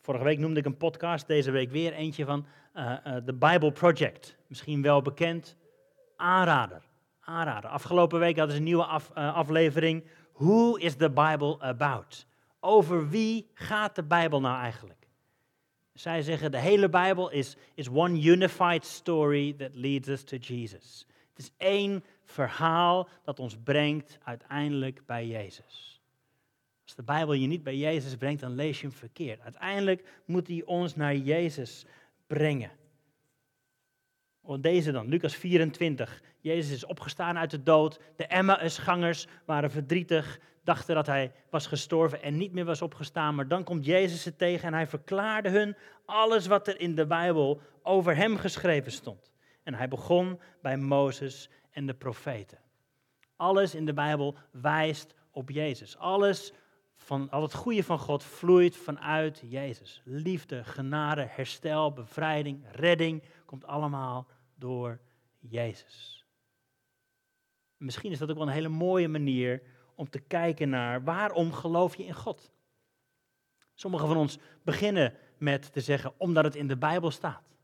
Vorige 0.00 0.24
week 0.24 0.38
noemde 0.38 0.60
ik 0.60 0.66
een 0.66 0.76
podcast, 0.76 1.26
deze 1.26 1.50
week 1.50 1.70
weer 1.70 1.92
eentje 1.92 2.24
van 2.24 2.46
uh, 2.74 2.92
uh, 3.06 3.16
The 3.16 3.34
Bible 3.34 3.72
Project. 3.72 4.36
Misschien 4.46 4.82
wel 4.82 5.02
bekend. 5.02 5.56
Aanrader. 6.16 6.82
Aanrader. 7.20 7.70
Afgelopen 7.70 8.18
week 8.18 8.36
hadden 8.36 8.54
ze 8.54 8.60
een 8.60 8.66
nieuwe 8.66 9.00
uh, 9.14 9.34
aflevering. 9.34 10.04
Who 10.32 10.74
is 10.74 10.94
the 10.94 11.10
Bible 11.10 11.58
about? 11.58 12.26
Over 12.60 13.08
wie 13.08 13.50
gaat 13.54 13.94
de 13.94 14.02
Bijbel 14.02 14.40
nou 14.40 14.60
eigenlijk? 14.60 15.08
Zij 15.92 16.22
zeggen 16.22 16.50
de 16.50 16.58
hele 16.58 16.88
Bijbel 16.88 17.30
is, 17.30 17.56
is 17.74 17.88
one 17.88 18.22
unified 18.22 18.84
story 18.84 19.52
that 19.52 19.70
leads 19.74 20.08
us 20.08 20.24
to 20.24 20.36
Jesus. 20.36 21.06
Het 21.28 21.38
is 21.38 21.50
één 21.56 22.04
verhaal 22.24 23.08
dat 23.24 23.38
ons 23.38 23.56
brengt 23.64 24.18
uiteindelijk 24.24 25.06
bij 25.06 25.26
Jezus. 25.26 25.99
Als 26.90 26.98
de 26.98 27.12
Bijbel 27.12 27.34
je 27.34 27.46
niet 27.46 27.62
bij 27.62 27.76
Jezus 27.76 28.16
brengt, 28.16 28.40
dan 28.40 28.54
lees 28.54 28.80
je 28.80 28.86
hem 28.86 28.96
verkeerd. 28.96 29.40
Uiteindelijk 29.40 30.22
moet 30.24 30.46
hij 30.46 30.62
ons 30.64 30.96
naar 30.96 31.16
Jezus 31.16 31.86
brengen. 32.26 32.70
Deze 34.60 34.92
dan, 34.92 35.08
Lucas 35.08 35.34
24. 35.34 36.22
Jezus 36.40 36.72
is 36.72 36.84
opgestaan 36.84 37.38
uit 37.38 37.50
de 37.50 37.62
dood. 37.62 38.00
De 38.16 38.26
Emmausgangers 38.26 39.26
waren 39.44 39.70
verdrietig, 39.70 40.40
dachten 40.64 40.94
dat 40.94 41.06
hij 41.06 41.32
was 41.50 41.66
gestorven 41.66 42.22
en 42.22 42.36
niet 42.36 42.52
meer 42.52 42.64
was 42.64 42.82
opgestaan. 42.82 43.34
Maar 43.34 43.48
dan 43.48 43.64
komt 43.64 43.84
Jezus 43.84 44.22
ze 44.22 44.36
tegen 44.36 44.66
en 44.66 44.74
hij 44.74 44.86
verklaarde 44.86 45.48
hun 45.48 45.76
alles 46.04 46.46
wat 46.46 46.68
er 46.68 46.80
in 46.80 46.94
de 46.94 47.06
Bijbel 47.06 47.60
over 47.82 48.16
hem 48.16 48.36
geschreven 48.36 48.92
stond. 48.92 49.32
En 49.62 49.74
hij 49.74 49.88
begon 49.88 50.40
bij 50.62 50.76
Mozes 50.76 51.50
en 51.70 51.86
de 51.86 51.94
profeten. 51.94 52.58
Alles 53.36 53.74
in 53.74 53.86
de 53.86 53.94
Bijbel 53.94 54.36
wijst 54.50 55.14
op 55.30 55.50
Jezus. 55.50 55.96
Alles 55.96 56.52
van 57.10 57.30
al 57.30 57.42
het 57.42 57.54
goede 57.54 57.84
van 57.84 57.98
God 57.98 58.24
vloeit 58.24 58.76
vanuit 58.76 59.42
Jezus. 59.44 60.02
Liefde, 60.04 60.64
genade, 60.64 61.26
herstel, 61.30 61.92
bevrijding, 61.92 62.64
redding 62.72 63.22
komt 63.44 63.64
allemaal 63.64 64.26
door 64.54 65.00
Jezus. 65.38 66.26
Misschien 67.76 68.10
is 68.10 68.18
dat 68.18 68.30
ook 68.30 68.36
wel 68.36 68.46
een 68.46 68.52
hele 68.52 68.68
mooie 68.68 69.08
manier 69.08 69.62
om 69.94 70.10
te 70.10 70.18
kijken 70.18 70.68
naar 70.68 71.04
waarom 71.04 71.52
geloof 71.52 71.96
je 71.96 72.04
in 72.04 72.14
God. 72.14 72.52
Sommigen 73.74 74.08
van 74.08 74.16
ons 74.16 74.38
beginnen 74.62 75.14
met 75.38 75.72
te 75.72 75.80
zeggen 75.80 76.12
omdat 76.16 76.44
het 76.44 76.54
in 76.54 76.68
de 76.68 76.76
Bijbel 76.76 77.10
staat. 77.10 77.56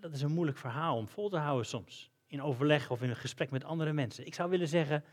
Dat 0.00 0.12
is 0.12 0.22
een 0.22 0.32
moeilijk 0.32 0.58
verhaal 0.58 0.96
om 0.96 1.08
vol 1.08 1.28
te 1.28 1.38
houden 1.38 1.66
soms. 1.66 2.10
In 2.26 2.42
overleg 2.42 2.90
of 2.90 3.02
in 3.02 3.10
een 3.10 3.16
gesprek 3.16 3.50
met 3.50 3.64
andere 3.64 3.92
mensen. 3.92 4.26
Ik 4.26 4.34
zou 4.34 4.50
willen 4.50 4.68
zeggen, 4.68 5.04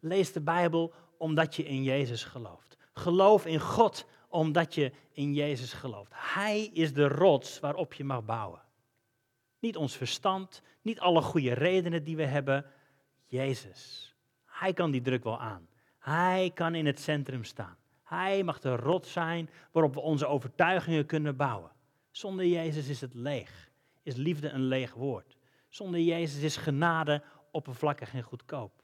lees 0.00 0.32
de 0.32 0.40
Bijbel 0.40 0.94
omdat 1.18 1.56
je 1.56 1.64
in 1.64 1.82
Jezus 1.82 2.24
gelooft. 2.24 2.76
Geloof 2.92 3.46
in 3.46 3.60
God 3.60 4.06
omdat 4.28 4.74
je 4.74 4.92
in 5.12 5.34
Jezus 5.34 5.72
gelooft. 5.72 6.12
Hij 6.14 6.64
is 6.64 6.92
de 6.92 7.08
rots 7.08 7.60
waarop 7.60 7.94
je 7.94 8.04
mag 8.04 8.24
bouwen. 8.24 8.62
Niet 9.58 9.76
ons 9.76 9.96
verstand, 9.96 10.62
niet 10.82 11.00
alle 11.00 11.22
goede 11.22 11.52
redenen 11.52 12.04
die 12.04 12.16
we 12.16 12.24
hebben. 12.24 12.66
Jezus. 13.26 14.14
Hij 14.44 14.72
kan 14.72 14.90
die 14.90 15.00
druk 15.00 15.24
wel 15.24 15.40
aan. 15.40 15.68
Hij 15.98 16.50
kan 16.54 16.74
in 16.74 16.86
het 16.86 17.00
centrum 17.00 17.44
staan. 17.44 17.76
Hij 18.02 18.42
mag 18.42 18.60
de 18.60 18.76
rots 18.76 19.12
zijn 19.12 19.50
waarop 19.72 19.94
we 19.94 20.00
onze 20.00 20.26
overtuigingen 20.26 21.06
kunnen 21.06 21.36
bouwen. 21.36 21.70
Zonder 22.10 22.46
Jezus 22.46 22.88
is 22.88 23.00
het 23.00 23.14
leeg. 23.14 23.70
Is 24.02 24.14
liefde 24.16 24.48
een 24.48 24.64
leeg 24.64 24.94
woord. 24.94 25.36
Zonder 25.68 26.00
Jezus 26.00 26.42
is 26.42 26.56
genade 26.56 27.22
oppervlakkig 27.50 28.14
en 28.14 28.22
goedkoop. 28.22 28.82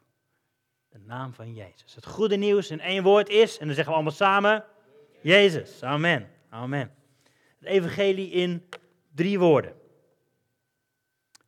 De 0.90 0.99
naam 0.99 1.32
van 1.35 1.54
Jezus. 1.54 1.94
Het 1.94 2.06
goede 2.06 2.37
nieuws 2.37 2.70
in 2.70 2.80
één 2.80 3.02
woord 3.02 3.28
is, 3.28 3.59
en 3.59 3.66
dan 3.66 3.75
zeggen 3.75 3.92
we 3.92 4.00
allemaal 4.00 4.16
samen, 4.16 4.64
Jezus. 5.20 5.82
Amen. 5.82 6.30
Amen. 6.49 6.94
Het 7.59 7.68
evangelie 7.68 8.30
in 8.30 8.68
drie 9.14 9.38
woorden. 9.38 9.75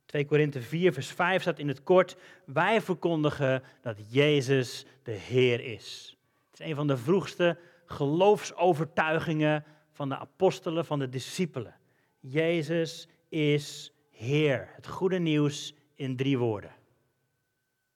2 0.05 0.25
Korinthe 0.25 0.61
4, 0.61 0.93
vers 0.93 1.07
5 1.11 1.41
staat 1.41 1.59
in 1.59 1.67
het 1.67 1.83
kort: 1.83 2.15
Wij 2.45 2.81
verkondigen 2.81 3.63
dat 3.81 4.13
Jezus 4.13 4.85
de 5.03 5.11
Heer 5.11 5.59
is. 5.59 6.17
Het 6.51 6.59
is 6.59 6.65
een 6.65 6.75
van 6.75 6.87
de 6.87 6.97
vroegste 6.97 7.57
geloofsovertuigingen 7.85 9.65
van 9.91 10.09
de 10.09 10.17
apostelen, 10.17 10.85
van 10.85 10.99
de 10.99 11.09
discipelen. 11.09 11.75
Jezus 12.19 13.07
is 13.29 13.93
Heer. 14.09 14.69
Het 14.75 14.87
goede 14.87 15.19
nieuws 15.19 15.73
in 15.95 16.15
drie 16.15 16.37
woorden. 16.37 16.71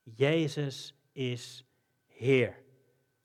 Jezus 0.04 0.94
is 1.18 1.66
Heer. 2.06 2.56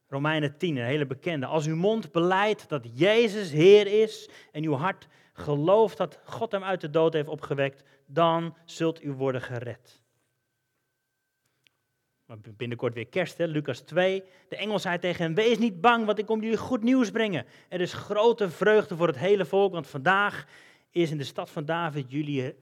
Romeinen 0.09 0.59
10, 0.59 0.77
een 0.77 0.85
hele 0.85 1.07
bekende. 1.07 1.47
Als 1.47 1.67
uw 1.67 1.77
mond 1.77 2.13
beleidt 2.13 2.69
dat 2.69 2.99
Jezus 2.99 3.51
Heer 3.51 3.87
is 4.03 4.29
en 4.53 4.65
uw 4.65 4.73
hart 4.73 5.09
gelooft 5.33 5.97
dat 5.97 6.21
God 6.25 6.53
hem 6.53 6.65
uit 6.65 6.81
de 6.81 6.91
dood 6.91 7.13
heeft 7.13 7.29
opgewekt, 7.29 7.85
dan 8.07 8.57
zult 8.65 9.05
u 9.05 9.13
worden 9.13 9.41
gered. 9.41 10.01
Binnenkort 12.57 12.95
weer 12.95 13.07
kerst, 13.07 13.39
hè? 13.39 13.45
Lucas 13.45 13.81
2. 13.81 14.23
De 14.49 14.57
engel 14.57 14.79
zei 14.79 14.99
tegen 14.99 15.25
hem, 15.25 15.35
wees 15.35 15.59
niet 15.59 15.81
bang, 15.81 16.07
want 16.07 16.19
ik 16.19 16.27
kom 16.27 16.43
jullie 16.43 16.57
goed 16.57 16.83
nieuws 16.83 17.11
brengen. 17.11 17.47
Er 17.69 17.81
is 17.81 17.93
grote 17.93 18.51
vreugde 18.51 18.97
voor 18.97 19.07
het 19.07 19.19
hele 19.19 19.45
volk, 19.45 19.73
want 19.73 19.87
vandaag 19.87 20.47
is 20.91 21.11
in 21.11 21.19
de 21.19 21.25
stad 21.25 21.51
van 21.51 21.65
David 21.65 22.11
jullie 22.11 22.55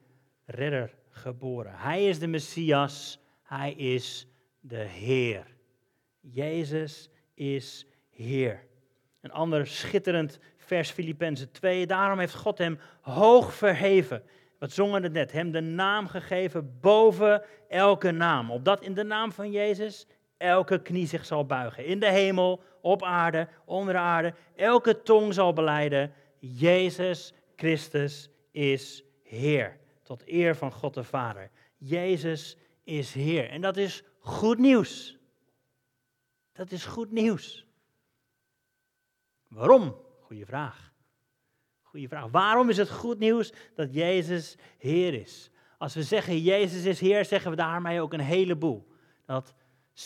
redder 0.45 0.95
geboren. 1.11 1.75
Hij 1.75 2.09
is 2.09 2.19
de 2.19 2.27
Messias, 2.27 3.21
hij 3.43 3.73
is 3.73 4.30
de 4.61 4.77
Heer. 4.77 5.47
Jezus 6.21 7.11
is 7.35 7.87
Heer. 8.11 8.65
Een 9.21 9.33
ander 9.33 9.67
schitterend 9.67 10.39
vers 10.57 10.91
Filippenzen 10.91 11.51
2. 11.51 11.87
Daarom 11.87 12.19
heeft 12.19 12.35
God 12.35 12.59
hem 12.59 12.79
hoog 13.01 13.55
verheven. 13.55 14.23
Wat 14.59 14.73
zongen 14.73 15.03
het 15.03 15.13
net? 15.13 15.33
Hem 15.33 15.51
de 15.51 15.61
naam 15.61 16.07
gegeven 16.07 16.79
boven 16.81 17.43
elke 17.69 18.11
naam. 18.11 18.51
Opdat 18.51 18.83
in 18.83 18.95
de 18.95 19.03
naam 19.03 19.33
van 19.33 19.51
Jezus 19.51 20.07
elke 20.37 20.83
knie 20.83 21.07
zich 21.07 21.27
zal 21.27 21.47
buigen. 21.47 21.85
In 21.85 22.01
de 22.01 22.11
hemel, 22.11 22.63
op 22.81 23.03
aarde, 23.03 23.49
onder 23.65 23.95
de 23.95 24.01
aarde. 24.01 24.35
Elke 24.57 25.03
tong 25.03 25.35
zal 25.35 25.53
beleiden. 25.53 26.13
Jezus 26.39 27.33
Christus 27.57 28.31
is 28.51 29.05
Heer. 29.23 29.79
Tot 30.03 30.23
eer 30.27 30.57
van 30.57 30.73
God 30.73 30.95
de 30.95 31.05
Vader. 31.05 31.51
Jezus 31.77 32.57
is 32.85 33.15
Heer. 33.15 33.49
En 33.49 33.61
dat 33.61 33.77
is 33.77 34.05
goed 34.21 34.59
nieuws. 34.59 35.19
Dat 36.53 36.71
is 36.71 36.85
goed 36.85 37.11
nieuws. 37.11 37.67
Waarom? 39.49 39.97
Goeie 40.21 40.47
vraag. 40.47 40.93
Goeie 41.83 42.09
vraag. 42.09 42.31
Waarom 42.31 42.69
is 42.69 42.77
het 42.77 42.91
goed 42.91 43.19
nieuws 43.19 43.53
dat 43.75 43.95
Jezus 43.95 44.57
Heer 44.79 45.15
is? 45.15 45.51
Als 45.79 45.95
we 45.95 46.03
zeggen 46.03 46.39
Jezus 46.39 46.85
is 46.85 47.01
Heer, 47.01 47.25
zeggen 47.25 47.51
we 47.51 47.57
daarmee 47.57 48.01
ook 48.01 48.13
een 48.13 48.21
heleboel. 48.21 48.87
Dat 49.27 49.55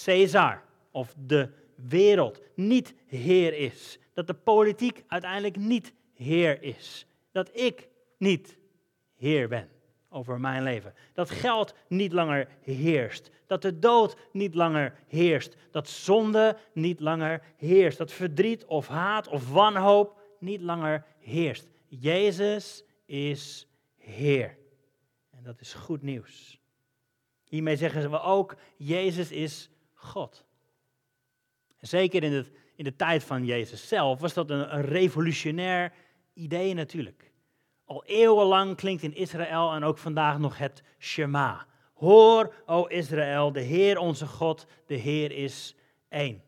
Caesar 0.04 0.62
of 0.90 1.14
de 1.18 1.50
wereld 1.74 2.40
niet 2.54 2.94
Heer 3.06 3.54
is. 3.54 3.98
Dat 4.12 4.26
de 4.26 4.34
politiek 4.34 5.04
uiteindelijk 5.06 5.56
niet 5.56 5.94
Heer 6.12 6.62
is. 6.62 7.06
Dat 7.32 7.50
ik 7.56 7.88
niet 8.18 8.58
Heer 9.14 9.48
ben 9.48 9.73
over 10.14 10.40
mijn 10.40 10.62
leven. 10.62 10.94
Dat 11.12 11.30
geld 11.30 11.74
niet 11.88 12.12
langer 12.12 12.48
heerst. 12.62 13.30
Dat 13.46 13.62
de 13.62 13.78
dood 13.78 14.16
niet 14.32 14.54
langer 14.54 14.94
heerst. 15.08 15.56
Dat 15.70 15.88
zonde 15.88 16.56
niet 16.72 17.00
langer 17.00 17.42
heerst. 17.56 17.98
Dat 17.98 18.12
verdriet 18.12 18.64
of 18.64 18.88
haat 18.88 19.28
of 19.28 19.50
wanhoop 19.50 20.20
niet 20.38 20.60
langer 20.60 21.04
heerst. 21.18 21.68
Jezus 21.88 22.84
is 23.06 23.66
Heer. 23.96 24.58
En 25.30 25.42
dat 25.42 25.60
is 25.60 25.74
goed 25.74 26.02
nieuws. 26.02 26.60
Hiermee 27.48 27.76
zeggen 27.76 28.10
we 28.10 28.20
ook, 28.20 28.56
Jezus 28.76 29.30
is 29.30 29.70
God. 29.92 30.44
zeker 31.80 32.22
in, 32.22 32.32
het, 32.32 32.52
in 32.74 32.84
de 32.84 32.96
tijd 32.96 33.24
van 33.24 33.44
Jezus 33.44 33.88
zelf 33.88 34.20
was 34.20 34.34
dat 34.34 34.50
een, 34.50 34.74
een 34.74 34.82
revolutionair 34.82 35.92
idee 36.32 36.74
natuurlijk. 36.74 37.32
Al 37.84 38.04
eeuwenlang 38.04 38.76
klinkt 38.76 39.02
in 39.02 39.14
Israël 39.14 39.72
en 39.72 39.84
ook 39.84 39.98
vandaag 39.98 40.38
nog 40.38 40.58
het 40.58 40.82
Shema. 40.98 41.66
Hoor, 41.94 42.54
o 42.66 42.86
Israël, 42.86 43.52
de 43.52 43.60
Heer 43.60 43.98
onze 43.98 44.26
God, 44.26 44.66
de 44.86 44.94
Heer 44.94 45.32
is 45.32 45.74
één. 46.08 46.42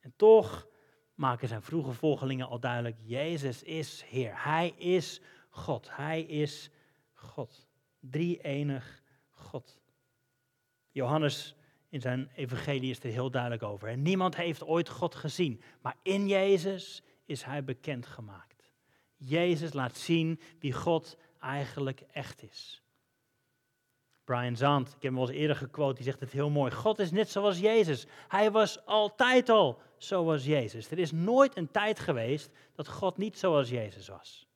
En 0.00 0.12
toch 0.16 0.66
maken 1.14 1.48
zijn 1.48 1.62
vroege 1.62 1.92
volgelingen 1.92 2.48
al 2.48 2.60
duidelijk, 2.60 2.96
Jezus 3.00 3.62
is 3.62 4.02
Heer. 4.06 4.44
Hij 4.44 4.74
is 4.76 5.20
God. 5.48 5.88
Hij 5.96 6.22
is 6.22 6.70
God. 7.14 7.66
Drie-enig 8.00 9.02
God. 9.30 9.80
Johannes 10.90 11.54
in 11.88 12.00
zijn 12.00 12.30
evangelie 12.34 12.90
is 12.90 13.02
er 13.02 13.10
heel 13.10 13.30
duidelijk 13.30 13.62
over. 13.62 13.88
En 13.88 14.02
niemand 14.02 14.36
heeft 14.36 14.64
ooit 14.64 14.88
God 14.88 15.14
gezien, 15.14 15.62
maar 15.82 15.96
in 16.02 16.28
Jezus 16.28 17.02
is 17.24 17.42
hij 17.42 17.64
bekendgemaakt. 17.64 18.49
Jezus 19.20 19.72
laat 19.72 19.96
zien 19.96 20.40
wie 20.58 20.72
God 20.72 21.16
eigenlijk 21.38 22.00
echt 22.12 22.42
is. 22.42 22.82
Brian 24.24 24.56
Zand, 24.56 24.86
ik 24.86 24.92
heb 24.92 25.02
hem 25.02 25.18
al 25.18 25.28
eens 25.28 25.38
eerder 25.38 25.56
gequote, 25.56 25.94
die 25.94 26.04
zegt 26.04 26.20
het 26.20 26.30
heel 26.30 26.50
mooi. 26.50 26.70
God 26.70 26.98
is 26.98 27.10
net 27.10 27.30
zoals 27.30 27.58
Jezus. 27.58 28.06
Hij 28.28 28.50
was 28.50 28.86
altijd 28.86 29.48
al 29.48 29.80
zoals 29.96 30.44
Jezus. 30.44 30.90
Er 30.90 30.98
is 30.98 31.12
nooit 31.12 31.56
een 31.56 31.70
tijd 31.70 31.98
geweest 31.98 32.50
dat 32.74 32.88
God 32.88 33.16
niet 33.16 33.38
zoals 33.38 33.68
Jezus 33.68 34.08
was. 34.08 34.48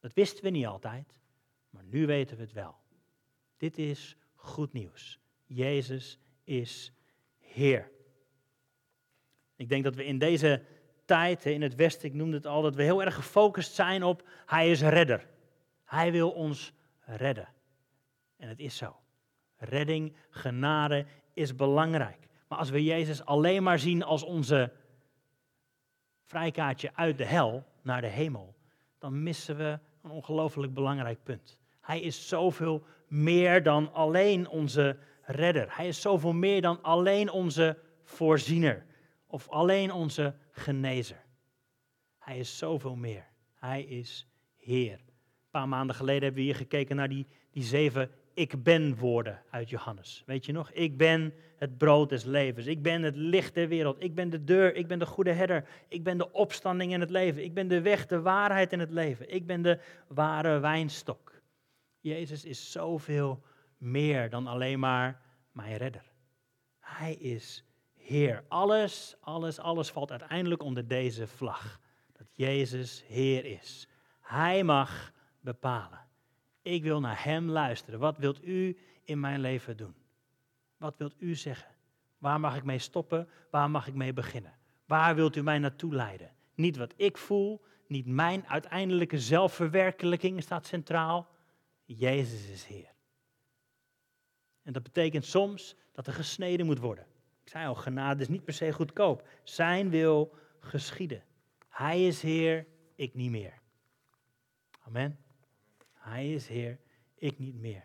Dat 0.00 0.12
wisten 0.12 0.44
we 0.44 0.50
niet 0.50 0.66
altijd, 0.66 1.20
maar 1.70 1.84
nu 1.84 2.06
weten 2.06 2.36
we 2.36 2.42
het 2.42 2.52
wel. 2.52 2.76
Dit 3.56 3.78
is 3.78 4.16
goed 4.34 4.72
nieuws. 4.72 5.18
Jezus 5.46 6.18
is 6.44 6.92
Heer. 7.38 7.90
Ik 9.56 9.68
denk 9.68 9.84
dat 9.84 9.94
we 9.94 10.04
in 10.04 10.18
deze 10.18 10.64
tijd, 11.08 11.46
in 11.46 11.62
het 11.62 11.74
Westen, 11.74 12.08
ik 12.08 12.14
noemde 12.14 12.36
het 12.36 12.46
al, 12.46 12.62
dat 12.62 12.74
we 12.74 12.82
heel 12.82 13.02
erg 13.02 13.14
gefocust 13.14 13.74
zijn 13.74 14.02
op 14.02 14.28
Hij 14.46 14.70
is 14.70 14.82
redder. 14.82 15.26
Hij 15.84 16.12
wil 16.12 16.30
ons 16.30 16.72
redden. 17.00 17.48
En 18.36 18.48
het 18.48 18.58
is 18.58 18.76
zo. 18.76 18.96
Redding, 19.56 20.16
genade 20.30 21.06
is 21.34 21.54
belangrijk. 21.54 22.28
Maar 22.48 22.58
als 22.58 22.70
we 22.70 22.84
Jezus 22.84 23.24
alleen 23.24 23.62
maar 23.62 23.78
zien 23.78 24.02
als 24.02 24.22
onze 24.22 24.72
vrijkaartje 26.24 26.90
uit 26.94 27.18
de 27.18 27.24
hel 27.24 27.64
naar 27.82 28.00
de 28.00 28.06
hemel, 28.06 28.54
dan 28.98 29.22
missen 29.22 29.56
we 29.56 29.78
een 30.02 30.10
ongelooflijk 30.10 30.74
belangrijk 30.74 31.22
punt. 31.22 31.58
Hij 31.80 32.00
is 32.00 32.28
zoveel 32.28 32.84
meer 33.06 33.62
dan 33.62 33.92
alleen 33.92 34.48
onze 34.48 34.96
redder. 35.22 35.76
Hij 35.76 35.88
is 35.88 36.00
zoveel 36.00 36.32
meer 36.32 36.62
dan 36.62 36.82
alleen 36.82 37.30
onze 37.30 37.78
voorziener 38.02 38.86
of 39.28 39.48
alleen 39.48 39.92
onze 39.92 40.34
genezer. 40.50 41.24
Hij 42.18 42.38
is 42.38 42.58
zoveel 42.58 42.96
meer. 42.96 43.26
Hij 43.54 43.82
is 43.82 44.28
Heer. 44.56 44.92
Een 44.92 45.50
paar 45.50 45.68
maanden 45.68 45.96
geleden 45.96 46.22
hebben 46.22 46.40
we 46.40 46.46
hier 46.46 46.56
gekeken 46.56 46.96
naar 46.96 47.08
die, 47.08 47.26
die 47.50 47.62
zeven 47.62 48.10
ik 48.38 48.62
ben 48.62 48.96
woorden 48.96 49.42
uit 49.50 49.70
Johannes. 49.70 50.22
Weet 50.26 50.46
je 50.46 50.52
nog? 50.52 50.70
Ik 50.70 50.96
ben 50.96 51.34
het 51.56 51.78
brood 51.78 52.08
des 52.08 52.24
levens. 52.24 52.66
Ik 52.66 52.82
ben 52.82 53.02
het 53.02 53.16
licht 53.16 53.54
der 53.54 53.68
wereld. 53.68 54.02
Ik 54.02 54.14
ben 54.14 54.30
de 54.30 54.44
deur. 54.44 54.74
Ik 54.74 54.86
ben 54.86 54.98
de 54.98 55.06
goede 55.06 55.32
herder. 55.32 55.68
Ik 55.88 56.04
ben 56.04 56.18
de 56.18 56.32
opstanding 56.32 56.92
in 56.92 57.00
het 57.00 57.10
leven. 57.10 57.44
Ik 57.44 57.54
ben 57.54 57.68
de 57.68 57.80
weg, 57.80 58.06
de 58.06 58.20
waarheid 58.20 58.72
in 58.72 58.78
het 58.78 58.90
leven. 58.90 59.34
Ik 59.34 59.46
ben 59.46 59.62
de 59.62 59.78
ware 60.08 60.58
wijnstok. 60.58 61.42
Jezus 62.00 62.44
is 62.44 62.72
zoveel 62.72 63.42
meer 63.76 64.30
dan 64.30 64.46
alleen 64.46 64.78
maar 64.78 65.20
mijn 65.52 65.76
redder. 65.76 66.12
Hij 66.78 67.14
is 67.14 67.64
Heer. 68.08 68.44
Alles, 68.48 69.16
alles, 69.20 69.58
alles 69.58 69.90
valt 69.90 70.10
uiteindelijk 70.10 70.62
onder 70.62 70.86
deze 70.88 71.26
vlag. 71.26 71.80
Dat 72.12 72.26
Jezus 72.32 73.04
Heer 73.06 73.44
is. 73.44 73.88
Hij 74.20 74.64
mag 74.64 75.12
bepalen. 75.40 76.06
Ik 76.62 76.82
wil 76.82 77.00
naar 77.00 77.24
Hem 77.24 77.50
luisteren. 77.50 78.00
Wat 78.00 78.18
wilt 78.18 78.44
u 78.44 78.78
in 79.04 79.20
mijn 79.20 79.40
leven 79.40 79.76
doen? 79.76 79.94
Wat 80.76 80.96
wilt 80.96 81.14
u 81.18 81.34
zeggen? 81.34 81.74
Waar 82.18 82.40
mag 82.40 82.56
ik 82.56 82.64
mee 82.64 82.78
stoppen? 82.78 83.28
Waar 83.50 83.70
mag 83.70 83.86
ik 83.86 83.94
mee 83.94 84.12
beginnen? 84.12 84.58
Waar 84.86 85.14
wilt 85.14 85.36
u 85.36 85.42
mij 85.42 85.58
naartoe 85.58 85.94
leiden? 85.94 86.34
Niet 86.54 86.76
wat 86.76 86.94
ik 86.96 87.16
voel, 87.18 87.64
niet 87.86 88.06
mijn 88.06 88.46
uiteindelijke 88.46 89.20
zelfverwerkelijking 89.20 90.42
staat 90.42 90.66
centraal. 90.66 91.28
Jezus 91.84 92.48
is 92.48 92.64
Heer. 92.64 92.92
En 94.62 94.72
dat 94.72 94.82
betekent 94.82 95.24
soms 95.24 95.76
dat 95.92 96.06
er 96.06 96.12
gesneden 96.12 96.66
moet 96.66 96.78
worden. 96.78 97.06
Ik 97.48 97.54
zei 97.54 97.66
al, 97.66 97.74
genade 97.74 98.22
is 98.22 98.28
niet 98.28 98.44
per 98.44 98.54
se 98.54 98.72
goedkoop. 98.72 99.28
Zijn 99.42 99.90
wil 99.90 100.34
geschieden. 100.60 101.22
Hij 101.68 102.06
is 102.06 102.22
Heer, 102.22 102.66
ik 102.94 103.14
niet 103.14 103.30
meer. 103.30 103.52
Amen. 104.80 105.18
Hij 105.92 106.32
is 106.32 106.48
Heer, 106.48 106.78
ik 107.14 107.38
niet 107.38 107.54
meer. 107.54 107.84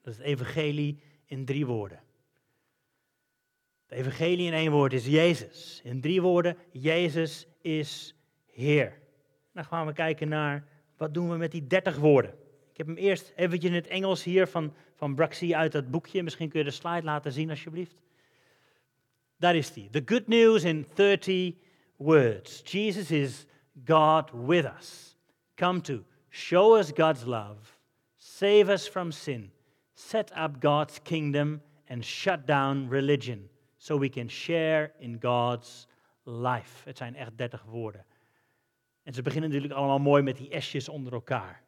Dat 0.00 0.12
is 0.12 0.18
het 0.18 0.26
evangelie 0.26 1.02
in 1.24 1.44
drie 1.44 1.66
woorden. 1.66 2.00
Het 3.86 3.98
evangelie 3.98 4.46
in 4.46 4.52
één 4.52 4.70
woord 4.70 4.92
is 4.92 5.06
Jezus. 5.06 5.80
In 5.84 6.00
drie 6.00 6.22
woorden, 6.22 6.56
Jezus 6.72 7.46
is 7.60 8.16
Heer. 8.46 9.00
Dan 9.52 9.64
gaan 9.64 9.86
we 9.86 9.92
kijken 9.92 10.28
naar, 10.28 10.68
wat 10.96 11.14
doen 11.14 11.30
we 11.30 11.36
met 11.36 11.50
die 11.50 11.66
dertig 11.66 11.96
woorden? 11.96 12.34
Ik 12.70 12.76
heb 12.76 12.86
hem 12.86 12.96
eerst 12.96 13.32
eventjes 13.36 13.70
in 13.70 13.76
het 13.76 13.86
Engels 13.86 14.24
hier 14.24 14.46
van, 14.46 14.74
van 14.94 15.14
Braxi 15.14 15.54
uit 15.54 15.72
dat 15.72 15.90
boekje. 15.90 16.22
Misschien 16.22 16.48
kun 16.48 16.58
je 16.58 16.64
de 16.64 16.70
slide 16.70 17.02
laten 17.02 17.32
zien 17.32 17.50
alsjeblieft. 17.50 18.02
Daar 19.44 19.56
is 19.56 19.72
die. 19.72 19.88
The 19.90 20.02
good 20.04 20.28
news 20.28 20.64
in 20.64 20.86
30 20.94 21.54
words. 21.96 22.62
Jesus 22.64 23.10
is 23.10 23.46
God 23.84 24.30
with 24.46 24.64
us. 24.64 25.16
Come 25.56 25.80
to 25.80 26.04
show 26.30 26.76
us 26.78 26.92
God's 26.92 27.24
love, 27.24 27.58
save 28.16 28.72
us 28.72 28.88
from 28.88 29.12
sin, 29.12 29.50
set 29.94 30.32
up 30.36 30.60
God's 30.60 30.98
kingdom, 31.02 31.60
and 31.88 32.04
shut 32.04 32.46
down 32.46 32.88
religion, 32.88 33.48
so 33.76 33.98
we 33.98 34.08
can 34.08 34.28
share 34.28 34.92
in 34.98 35.18
God's 35.20 35.86
life. 36.24 36.84
Het 36.84 36.96
zijn 36.96 37.16
echt 37.16 37.38
30 37.38 37.62
woorden. 37.62 38.04
En 39.02 39.12
ze 39.12 39.22
beginnen 39.22 39.50
natuurlijk 39.50 39.74
allemaal 39.74 39.98
mooi 39.98 40.22
met 40.22 40.36
die 40.36 40.48
esjes 40.50 40.88
onder 40.88 41.12
elkaar. 41.12 41.62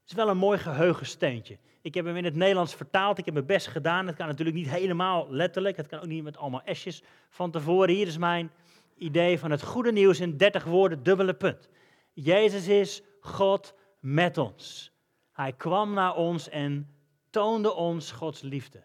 Het 0.00 0.10
is 0.10 0.14
wel 0.14 0.28
een 0.28 0.36
mooi 0.36 0.58
geheugensteuntje. 0.58 1.58
Ik 1.82 1.94
heb 1.94 2.04
hem 2.04 2.16
in 2.16 2.24
het 2.24 2.34
Nederlands 2.34 2.74
vertaald, 2.74 3.18
ik 3.18 3.24
heb 3.24 3.34
mijn 3.34 3.46
best 3.46 3.66
gedaan. 3.66 4.06
Het 4.06 4.16
kan 4.16 4.26
natuurlijk 4.26 4.56
niet 4.56 4.70
helemaal 4.70 5.26
letterlijk, 5.30 5.76
het 5.76 5.86
kan 5.86 5.98
ook 5.98 6.06
niet 6.06 6.22
met 6.22 6.36
allemaal 6.36 6.62
esjes 6.62 7.02
van 7.28 7.50
tevoren. 7.50 7.94
Hier 7.94 8.06
is 8.06 8.18
mijn 8.18 8.50
idee 8.96 9.38
van 9.38 9.50
het 9.50 9.62
goede 9.62 9.92
nieuws 9.92 10.20
in 10.20 10.36
30 10.36 10.64
woorden, 10.64 11.02
dubbele 11.02 11.34
punt. 11.34 11.68
Jezus 12.12 12.68
is 12.68 13.02
God 13.20 13.74
met 14.00 14.38
ons. 14.38 14.92
Hij 15.32 15.52
kwam 15.52 15.92
naar 15.92 16.16
ons 16.16 16.48
en 16.48 16.94
toonde 17.30 17.74
ons 17.74 18.12
Gods 18.12 18.40
liefde. 18.40 18.84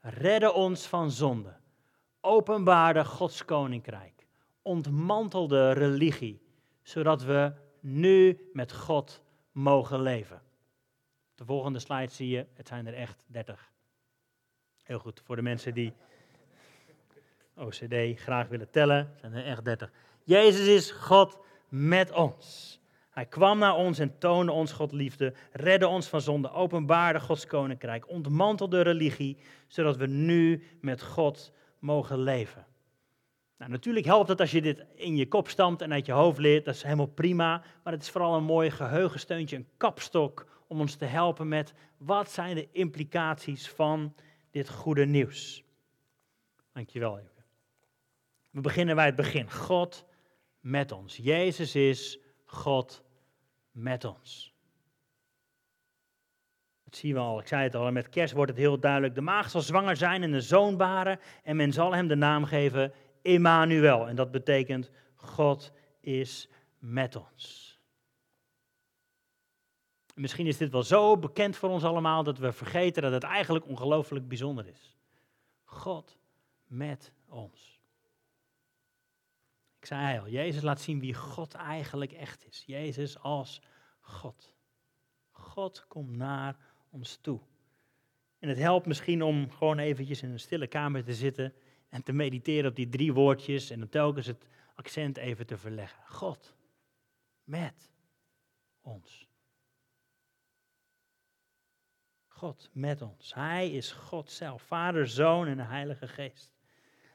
Redde 0.00 0.52
ons 0.52 0.86
van 0.86 1.10
zonde. 1.10 1.56
Openbaarde 2.20 3.04
Gods 3.04 3.44
koninkrijk. 3.44 4.26
Ontmantelde 4.62 5.72
religie. 5.72 6.42
Zodat 6.82 7.22
we 7.22 7.52
nu 7.80 8.48
met 8.52 8.72
God 8.72 9.22
mogen 9.52 10.00
leven. 10.00 10.42
De 11.36 11.44
volgende 11.44 11.78
slide 11.78 12.12
zie 12.12 12.28
je, 12.28 12.46
het 12.54 12.68
zijn 12.68 12.86
er 12.86 12.94
echt 12.94 13.24
30. 13.26 13.72
Heel 14.82 14.98
goed, 14.98 15.22
voor 15.24 15.36
de 15.36 15.42
mensen 15.42 15.74
die 15.74 15.92
OCD 17.54 18.20
graag 18.20 18.48
willen 18.48 18.70
tellen, 18.70 19.12
zijn 19.20 19.32
er 19.32 19.44
echt 19.44 19.64
30. 19.64 19.92
Jezus 20.24 20.66
is 20.66 20.90
God 20.90 21.38
met 21.68 22.12
ons. 22.12 22.74
Hij 23.10 23.26
kwam 23.26 23.58
naar 23.58 23.76
ons 23.76 23.98
en 23.98 24.18
toonde 24.18 24.52
ons 24.52 24.72
God 24.72 24.92
liefde, 24.92 25.34
redde 25.52 25.88
ons 25.88 26.08
van 26.08 26.20
zonde, 26.20 26.50
openbaarde 26.50 27.20
Gods 27.20 27.46
koninkrijk, 27.46 28.08
ontmantelde 28.08 28.80
religie, 28.80 29.36
zodat 29.66 29.96
we 29.96 30.06
nu 30.06 30.62
met 30.80 31.02
God 31.02 31.52
mogen 31.78 32.18
leven. 32.18 32.66
Nou, 33.58 33.70
natuurlijk 33.70 34.06
helpt 34.06 34.28
het 34.28 34.40
als 34.40 34.50
je 34.50 34.62
dit 34.62 34.84
in 34.94 35.16
je 35.16 35.28
kop 35.28 35.48
stampt 35.48 35.82
en 35.82 35.92
uit 35.92 36.06
je 36.06 36.12
hoofd 36.12 36.38
leert, 36.38 36.64
dat 36.64 36.74
is 36.74 36.82
helemaal 36.82 37.06
prima, 37.06 37.62
maar 37.82 37.92
het 37.92 38.02
is 38.02 38.10
vooral 38.10 38.36
een 38.36 38.44
mooi 38.44 38.70
geheugensteuntje, 38.70 39.56
een 39.56 39.68
kapstok 39.76 40.55
om 40.66 40.80
ons 40.80 40.94
te 40.94 41.04
helpen 41.04 41.48
met 41.48 41.74
wat 41.96 42.30
zijn 42.30 42.54
de 42.54 42.68
implicaties 42.72 43.68
van 43.68 44.14
dit 44.50 44.68
goede 44.68 45.06
nieuws. 45.06 45.64
Dankjewel. 46.72 47.18
Even. 47.18 47.44
We 48.50 48.60
beginnen 48.60 48.94
bij 48.94 49.06
het 49.06 49.16
begin. 49.16 49.50
God 49.50 50.04
met 50.60 50.92
ons. 50.92 51.16
Jezus 51.16 51.74
is 51.74 52.18
God 52.44 53.04
met 53.70 54.04
ons. 54.04 54.54
Dat 56.84 56.96
zien 56.96 57.14
we 57.14 57.18
al, 57.18 57.40
ik 57.40 57.46
zei 57.46 57.62
het 57.62 57.74
al, 57.74 57.92
met 57.92 58.08
kerst 58.08 58.34
wordt 58.34 58.50
het 58.50 58.60
heel 58.60 58.78
duidelijk. 58.78 59.14
De 59.14 59.20
maagd 59.20 59.50
zal 59.50 59.60
zwanger 59.60 59.96
zijn 59.96 60.22
en 60.22 60.32
een 60.32 60.42
zoon 60.42 60.76
baren 60.76 61.20
en 61.42 61.56
men 61.56 61.72
zal 61.72 61.94
hem 61.94 62.08
de 62.08 62.14
naam 62.14 62.44
geven 62.44 62.92
Emmanuel. 63.22 64.08
En 64.08 64.16
dat 64.16 64.30
betekent 64.30 64.90
God 65.14 65.72
is 66.00 66.48
met 66.78 67.16
ons. 67.16 67.65
Misschien 70.16 70.46
is 70.46 70.56
dit 70.56 70.70
wel 70.70 70.82
zo 70.82 71.18
bekend 71.18 71.56
voor 71.56 71.68
ons 71.68 71.84
allemaal 71.84 72.22
dat 72.22 72.38
we 72.38 72.52
vergeten 72.52 73.02
dat 73.02 73.12
het 73.12 73.22
eigenlijk 73.22 73.66
ongelooflijk 73.66 74.28
bijzonder 74.28 74.66
is. 74.66 74.96
God 75.64 76.18
met 76.66 77.12
ons. 77.28 77.80
Ik 79.78 79.86
zei 79.86 80.18
al, 80.18 80.28
Jezus 80.28 80.62
laat 80.62 80.80
zien 80.80 81.00
wie 81.00 81.14
God 81.14 81.54
eigenlijk 81.54 82.12
echt 82.12 82.46
is. 82.46 82.62
Jezus 82.66 83.18
als 83.18 83.60
God. 84.00 84.54
God 85.30 85.84
komt 85.88 86.16
naar 86.16 86.56
ons 86.90 87.16
toe. 87.16 87.40
En 88.38 88.48
het 88.48 88.58
helpt 88.58 88.86
misschien 88.86 89.22
om 89.22 89.50
gewoon 89.50 89.78
eventjes 89.78 90.22
in 90.22 90.30
een 90.30 90.40
stille 90.40 90.66
kamer 90.66 91.04
te 91.04 91.14
zitten 91.14 91.54
en 91.88 92.02
te 92.02 92.12
mediteren 92.12 92.70
op 92.70 92.76
die 92.76 92.88
drie 92.88 93.12
woordjes 93.12 93.70
en 93.70 93.78
dan 93.78 93.88
telkens 93.88 94.26
het 94.26 94.46
accent 94.74 95.16
even 95.16 95.46
te 95.46 95.58
verleggen. 95.58 96.02
God 96.06 96.54
met 97.44 97.90
ons. 98.80 99.28
God 102.36 102.70
met 102.72 103.02
ons. 103.02 103.34
Hij 103.34 103.70
is 103.70 103.92
God 103.92 104.30
zelf, 104.30 104.62
Vader, 104.62 105.08
Zoon 105.08 105.46
en 105.46 105.56
de 105.56 105.62
Heilige 105.62 106.08
Geest. 106.08 106.52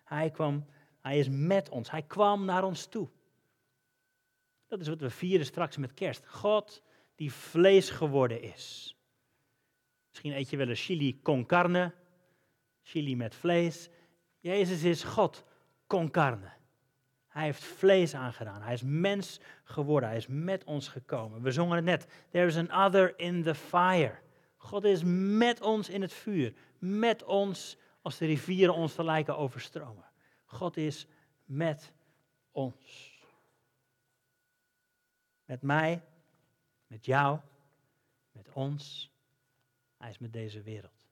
Hij 0.03 0.29
kwam, 0.29 0.65
hij 1.01 1.19
is 1.19 1.29
met 1.29 1.69
ons. 1.69 1.91
Hij 1.91 2.01
kwam 2.01 2.45
naar 2.45 2.63
ons 2.63 2.85
toe. 2.85 3.09
Dat 4.67 4.79
is 4.79 4.87
wat 4.87 4.99
we 4.99 5.09
vieren 5.09 5.45
straks 5.45 5.77
met 5.77 5.93
kerst. 5.93 6.27
God 6.27 6.83
die 7.15 7.33
vlees 7.33 7.89
geworden 7.89 8.41
is. 8.41 8.95
Misschien 10.09 10.31
eet 10.31 10.49
je 10.49 10.57
wel 10.57 10.69
een 10.69 10.75
chili 10.75 11.21
con 11.21 11.45
carne, 11.45 11.93
chili 12.83 13.15
met 13.15 13.35
vlees. 13.35 13.89
Jezus 14.39 14.83
is 14.83 15.03
God 15.03 15.43
con 15.87 16.11
carne. 16.11 16.51
Hij 17.27 17.43
heeft 17.43 17.63
vlees 17.63 18.15
aangedaan. 18.15 18.61
Hij 18.61 18.73
is 18.73 18.83
mens 18.83 19.39
geworden. 19.63 20.09
Hij 20.09 20.17
is 20.17 20.27
met 20.27 20.63
ons 20.63 20.87
gekomen. 20.87 21.41
We 21.41 21.51
zongen 21.51 21.75
het 21.75 21.85
net. 21.85 22.07
There 22.31 22.45
is 22.45 22.57
an 22.57 22.85
other 22.85 23.19
in 23.19 23.43
the 23.43 23.55
fire. 23.55 24.19
God 24.61 24.83
is 24.83 25.01
met 25.37 25.61
ons 25.61 25.89
in 25.89 26.01
het 26.01 26.13
vuur. 26.13 26.53
Met 26.79 27.23
ons 27.23 27.77
als 28.01 28.17
de 28.17 28.25
rivieren 28.25 28.75
ons 28.75 28.95
te 28.95 29.03
lijken 29.03 29.37
overstromen. 29.37 30.05
God 30.45 30.77
is 30.77 31.07
met 31.45 31.91
ons. 32.51 33.09
Met 35.45 35.61
mij, 35.61 36.03
met 36.87 37.05
jou, 37.05 37.39
met 38.31 38.49
ons. 38.53 39.11
Hij 39.97 40.09
is 40.09 40.17
met 40.17 40.33
deze 40.33 40.61
wereld. 40.61 41.09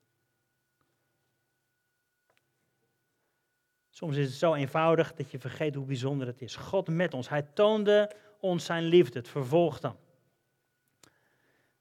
Soms 3.90 4.18
is 4.18 4.26
het 4.26 4.36
zo 4.36 4.54
eenvoudig 4.54 5.14
dat 5.14 5.32
je 5.32 5.40
vergeet 5.40 5.76
hoe 5.76 5.86
bijzonder 5.86 6.28
het 6.28 6.42
is. 6.42 6.56
God 6.56 6.88
met 6.88 7.14
ons. 7.14 7.30
Hij 7.30 7.42
toonde 7.42 8.16
ons 8.40 8.66
zijn 8.66 8.84
liefde. 8.84 9.20
Het 9.20 9.28
vervolgt 9.28 9.82
dan. 9.82 9.98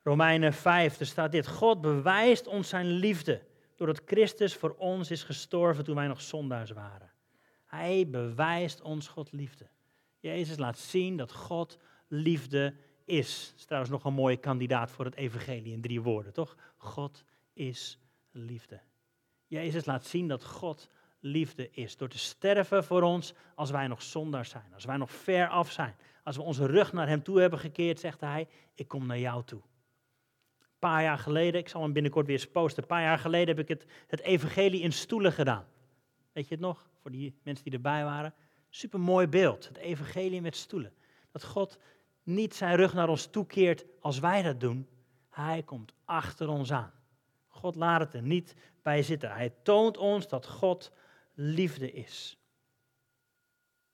Romeinen 0.09 0.53
5, 0.53 1.01
er 1.01 1.07
staat 1.07 1.33
dit. 1.33 1.47
God 1.47 1.81
bewijst 1.81 2.47
ons 2.47 2.69
zijn 2.69 2.87
liefde 2.87 3.43
doordat 3.77 4.03
Christus 4.07 4.55
voor 4.55 4.75
ons 4.79 5.11
is 5.11 5.23
gestorven 5.23 5.85
toen 5.85 5.95
wij 5.95 6.07
nog 6.07 6.21
zondaars 6.21 6.71
waren. 6.71 7.11
Hij 7.65 8.09
bewijst 8.11 8.81
ons 8.81 9.09
God 9.09 9.33
liefde. 9.33 9.69
Jezus 10.19 10.59
laat 10.59 10.79
zien 10.79 11.17
dat 11.17 11.33
God 11.33 11.79
liefde 12.07 12.75
is. 13.05 13.47
Dat 13.49 13.59
is 13.59 13.65
trouwens 13.65 13.93
nog 13.93 14.05
een 14.05 14.13
mooie 14.13 14.37
kandidaat 14.37 14.91
voor 14.91 15.05
het 15.05 15.15
evangelie 15.15 15.73
in 15.73 15.81
drie 15.81 16.03
woorden, 16.03 16.33
toch? 16.33 16.57
God 16.77 17.25
is 17.53 17.99
liefde. 18.31 18.81
Jezus 19.47 19.85
laat 19.85 20.05
zien 20.05 20.29
dat 20.29 20.45
God 20.45 20.89
liefde 21.21 21.71
is. 21.71 21.97
Door 21.97 22.09
te 22.09 22.19
sterven 22.19 22.85
voor 22.85 23.03
ons 23.03 23.35
als 23.55 23.71
wij 23.71 23.87
nog 23.87 24.03
zondaars 24.03 24.51
zijn, 24.51 24.75
als 24.75 24.85
wij 24.85 24.97
nog 24.97 25.11
ver 25.11 25.49
af 25.49 25.71
zijn. 25.71 25.97
Als 26.25 26.37
we 26.37 26.43
onze 26.43 26.67
rug 26.67 26.93
naar 26.93 27.09
Hem 27.09 27.23
toe 27.23 27.41
hebben 27.41 27.59
gekeerd, 27.59 28.01
zegt 28.01 28.21
Hij, 28.21 28.49
ik 28.75 28.89
kom 28.89 29.07
naar 29.07 29.19
jou 29.19 29.45
toe. 29.45 29.63
Een 30.79 30.89
paar 30.89 31.03
jaar 31.03 31.19
geleden, 31.19 31.61
ik 31.61 31.69
zal 31.69 31.83
hem 31.83 31.93
binnenkort 31.93 32.27
weer 32.27 32.49
posten, 32.53 32.83
een 32.83 32.89
paar 32.89 33.03
jaar 33.03 33.19
geleden 33.19 33.57
heb 33.57 33.59
ik 33.59 33.69
het, 33.69 33.91
het 34.07 34.21
evangelie 34.21 34.81
in 34.81 34.93
stoelen 34.93 35.33
gedaan. 35.33 35.67
Weet 36.33 36.49
je 36.49 36.55
het 36.55 36.65
nog? 36.65 36.89
Voor 37.03 37.11
die 37.11 37.35
mensen 37.43 37.65
die 37.65 37.73
erbij 37.73 38.05
waren. 38.05 38.35
Super 38.71 39.01
mooi 39.01 39.27
beeld, 39.27 39.69
het 39.69 39.77
evangelie 39.77 40.41
met 40.41 40.57
stoelen. 40.57 40.93
Dat 41.33 41.45
God 41.45 41.79
niet 42.23 42.55
zijn 42.55 42.77
rug 42.77 42.95
naar 42.95 43.09
ons 43.09 43.27
toekeert 43.27 43.85
als 44.01 44.19
wij 44.19 44.43
dat 44.43 44.61
doen. 44.61 44.89
Hij 45.31 45.63
komt 45.63 45.93
achter 46.05 46.49
ons 46.49 46.73
aan. 46.73 46.93
God 47.49 47.77
laat 47.77 48.01
het 48.01 48.15
er 48.15 48.23
niet 48.23 48.55
bij 48.83 49.03
zitten. 49.03 49.31
Hij 49.31 49.55
toont 49.63 49.97
ons 49.97 50.29
dat 50.29 50.47
God 50.47 50.93
liefde 51.35 51.93
is. 51.93 52.39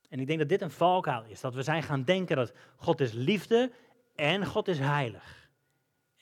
En 0.08 0.20
ik 0.20 0.26
denk 0.26 0.38
dat 0.38 0.48
dit 0.48 0.62
een 0.62 0.70
valkuil 0.70 1.24
is. 1.24 1.40
Dat 1.40 1.54
we 1.54 1.62
zijn 1.62 1.82
gaan 1.82 2.04
denken 2.04 2.36
dat 2.36 2.52
God 2.76 3.00
is 3.00 3.12
liefde 3.12 3.72
en 4.14 4.46
God 4.46 4.68
is 4.68 4.78
heilig. 4.78 5.43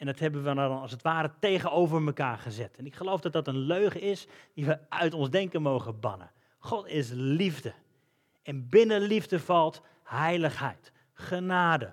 En 0.03 0.09
dat 0.09 0.19
hebben 0.19 0.45
we 0.45 0.55
dan 0.55 0.81
als 0.81 0.91
het 0.91 1.03
ware 1.03 1.31
tegenover 1.39 2.07
elkaar 2.07 2.39
gezet. 2.39 2.77
En 2.77 2.87
ik 2.87 2.95
geloof 2.95 3.21
dat 3.21 3.33
dat 3.33 3.47
een 3.47 3.59
leugen 3.59 4.01
is 4.01 4.27
die 4.55 4.65
we 4.65 4.79
uit 4.89 5.15
ons 5.15 5.31
denken 5.31 5.63
mogen 5.63 6.01
bannen. 6.01 6.31
God 6.59 6.87
is 6.87 7.11
liefde. 7.13 7.73
En 8.43 8.69
binnen 8.69 9.01
liefde 9.01 9.41
valt 9.41 9.83
heiligheid, 10.05 10.93
genade, 11.13 11.93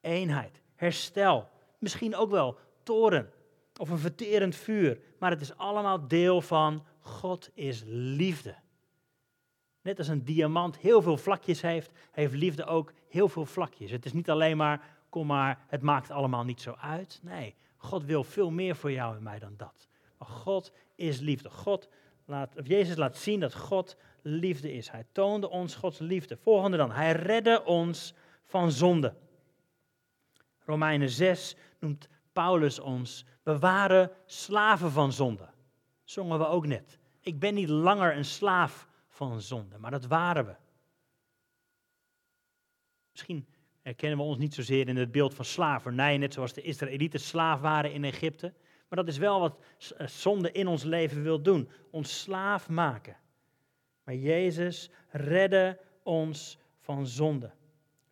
eenheid, 0.00 0.60
herstel. 0.74 1.48
Misschien 1.78 2.16
ook 2.16 2.30
wel 2.30 2.58
toren 2.82 3.30
of 3.76 3.90
een 3.90 3.98
verterend 3.98 4.56
vuur. 4.56 4.98
Maar 5.18 5.30
het 5.30 5.40
is 5.40 5.56
allemaal 5.56 6.08
deel 6.08 6.40
van 6.40 6.86
God 7.00 7.50
is 7.54 7.82
liefde. 7.86 8.54
Net 9.82 9.98
als 9.98 10.08
een 10.08 10.24
diamant 10.24 10.78
heel 10.78 11.02
veel 11.02 11.16
vlakjes 11.16 11.60
heeft, 11.60 11.90
heeft 12.12 12.34
liefde 12.34 12.64
ook 12.64 12.92
heel 13.08 13.28
veel 13.28 13.46
vlakjes. 13.46 13.90
Het 13.90 14.04
is 14.04 14.12
niet 14.12 14.30
alleen 14.30 14.56
maar, 14.56 14.93
kom 15.14 15.26
maar, 15.26 15.64
het 15.66 15.82
maakt 15.82 16.10
allemaal 16.10 16.44
niet 16.44 16.60
zo 16.60 16.74
uit. 16.80 17.20
Nee, 17.22 17.54
God 17.76 18.04
wil 18.04 18.24
veel 18.24 18.50
meer 18.50 18.76
voor 18.76 18.92
jou 18.92 19.16
en 19.16 19.22
mij 19.22 19.38
dan 19.38 19.54
dat. 19.56 19.88
Maar 20.18 20.28
God 20.28 20.72
is 20.94 21.20
liefde. 21.20 21.50
God 21.50 21.88
laat, 22.24 22.56
of 22.56 22.66
Jezus 22.66 22.96
laat 22.96 23.16
zien 23.16 23.40
dat 23.40 23.54
God 23.54 23.96
liefde 24.22 24.72
is. 24.72 24.90
Hij 24.90 25.06
toonde 25.12 25.48
ons 25.48 25.74
Gods 25.74 25.98
liefde. 25.98 26.36
Volgende 26.36 26.76
dan, 26.76 26.90
hij 26.90 27.12
redde 27.12 27.64
ons 27.64 28.14
van 28.42 28.70
zonde. 28.70 29.14
Romeinen 30.64 31.10
6 31.10 31.56
noemt 31.78 32.08
Paulus 32.32 32.78
ons, 32.78 33.24
we 33.42 33.58
waren 33.58 34.10
slaven 34.26 34.90
van 34.90 35.12
zonde. 35.12 35.48
Zongen 36.04 36.38
we 36.38 36.46
ook 36.46 36.66
net. 36.66 36.98
Ik 37.20 37.38
ben 37.38 37.54
niet 37.54 37.68
langer 37.68 38.16
een 38.16 38.24
slaaf 38.24 38.88
van 39.08 39.40
zonde, 39.40 39.78
maar 39.78 39.90
dat 39.90 40.06
waren 40.06 40.46
we. 40.46 40.54
Misschien 43.10 43.46
herkennen 43.84 44.18
we 44.18 44.24
ons 44.24 44.38
niet 44.38 44.54
zozeer 44.54 44.88
in 44.88 44.96
het 44.96 45.12
beeld 45.12 45.34
van 45.34 45.44
slavernij, 45.44 46.18
net 46.18 46.32
zoals 46.32 46.52
de 46.52 46.62
Israëlieten 46.62 47.20
slaaf 47.20 47.60
waren 47.60 47.92
in 47.92 48.04
Egypte. 48.04 48.52
Maar 48.88 48.98
dat 48.98 49.08
is 49.08 49.18
wel 49.18 49.40
wat 49.40 49.58
eh, 49.96 50.06
zonde 50.06 50.52
in 50.52 50.66
ons 50.66 50.82
leven 50.82 51.22
wil 51.22 51.42
doen: 51.42 51.68
ons 51.90 52.20
slaaf 52.20 52.68
maken. 52.68 53.16
Maar 54.04 54.14
Jezus 54.14 54.90
redde 55.10 55.78
ons 56.02 56.58
van 56.80 57.06
zonde. 57.06 57.50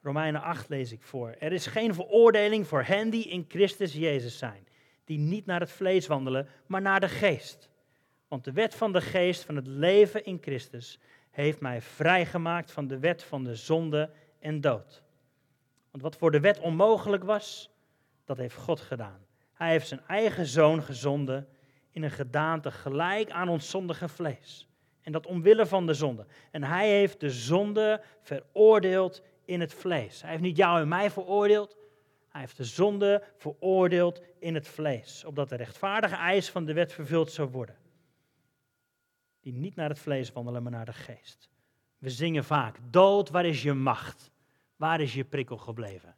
Romeinen 0.03 0.43
8 0.43 0.69
lees 0.69 0.93
ik 0.93 1.03
voor. 1.03 1.35
Er 1.39 1.53
is 1.53 1.67
geen 1.67 1.95
veroordeling 1.95 2.67
voor 2.67 2.83
hen 2.83 3.11
die 3.11 3.29
in 3.29 3.45
Christus 3.49 3.93
Jezus 3.93 4.39
zijn, 4.39 4.67
die 5.05 5.19
niet 5.19 5.47
naar 5.47 5.61
het 5.61 5.71
vlees 5.71 6.07
wandelen, 6.07 6.49
maar 6.67 6.83
naar 6.83 7.01
de 7.01 7.09
geest. 7.09 7.71
Want 8.29 8.45
de 8.45 8.53
wet 8.53 8.75
van 8.75 8.93
de 8.93 9.01
geest 9.01 9.45
van 9.45 9.57
het 9.57 9.67
leven 9.67 10.25
in 10.25 10.39
Christus 10.41 10.99
heeft 11.31 11.61
mij 11.61 11.83
vrijgemaakt 11.83 12.73
van 12.73 12.87
de 12.87 12.99
wet 12.99 13.23
van 13.23 13.45
de 13.45 13.55
zonde 13.55 14.11
en 14.39 14.61
dood. 14.61 15.03
Want 15.93 16.05
wat 16.05 16.17
voor 16.17 16.31
de 16.31 16.41
wet 16.41 16.61
onmogelijk 16.61 17.25
was, 17.25 17.71
dat 18.25 18.37
heeft 18.37 18.57
God 18.57 18.81
gedaan. 18.81 19.27
Hij 19.53 19.71
heeft 19.71 19.89
zijn 19.89 20.03
eigen 20.07 20.47
zoon 20.47 20.83
gezonden 20.83 21.49
in 21.91 22.03
een 22.03 22.11
gedaante 22.11 22.71
gelijk 22.71 23.31
aan 23.31 23.49
ons 23.49 23.71
zondige 23.71 24.09
vlees. 24.09 24.69
En 25.03 25.13
dat 25.13 25.27
omwille 25.27 25.67
van 25.67 25.87
de 25.87 25.95
zonde. 25.95 26.27
En 26.51 26.65
hij 26.65 26.89
heeft 26.89 27.21
de 27.21 27.31
zonde 27.31 28.03
veroordeeld 28.23 29.23
in 29.45 29.61
het 29.61 29.75
vlees. 29.75 30.23
Hij 30.23 30.31
heeft 30.31 30.43
niet 30.43 30.57
jou 30.57 30.81
en 30.81 30.89
mij 30.89 31.11
veroordeeld. 31.11 31.77
Hij 32.29 32.41
heeft 32.41 32.57
de 32.57 32.65
zonde 32.65 33.23
veroordeeld 33.37 34.23
in 34.39 34.55
het 34.55 34.69
vlees. 34.69 35.25
Opdat 35.25 35.49
de 35.49 35.57
rechtvaardige 35.57 36.15
eis 36.15 36.51
van 36.51 36.65
de 36.65 36.73
wet 36.73 36.93
vervuld 36.93 37.31
zou 37.31 37.49
worden. 37.49 37.77
Die 39.41 39.53
niet 39.53 39.77
naar 39.77 39.89
het 39.89 39.99
vlees 39.99 40.33
wandelen, 40.33 40.63
maar 40.63 40.73
naar 40.73 40.85
de 40.85 40.93
geest. 40.93 41.51
We 41.99 42.11
zingen 42.11 42.45
vaak: 42.45 42.79
Dood, 42.91 43.31
waar 43.31 43.47
is 43.47 43.63
je 43.63 43.73
macht? 43.73 44.32
Waar 44.77 45.01
is 45.01 45.15
je 45.15 45.25
prikkel 45.25 45.57
gebleven? 45.57 46.15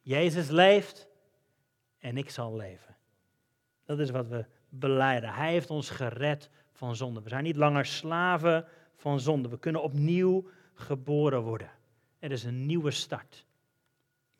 Jezus 0.00 0.48
leeft 0.48 1.08
en 1.98 2.16
ik 2.16 2.30
zal 2.30 2.56
leven. 2.56 2.96
Dat 3.84 3.98
is 3.98 4.10
wat 4.10 4.28
we 4.28 4.46
beleiden. 4.68 5.34
Hij 5.34 5.50
heeft 5.50 5.70
ons 5.70 5.90
gered 5.90 6.50
van 6.72 6.96
zonde. 6.96 7.22
We 7.22 7.28
zijn 7.28 7.44
niet 7.44 7.56
langer 7.56 7.86
slaven 7.86 8.66
van 8.96 9.20
zonde. 9.20 9.48
We 9.48 9.58
kunnen 9.58 9.82
opnieuw 9.82 10.48
geboren 10.74 11.42
worden. 11.42 11.70
Er 12.18 12.30
is 12.30 12.44
een 12.44 12.66
nieuwe 12.66 12.90
start. 12.90 13.46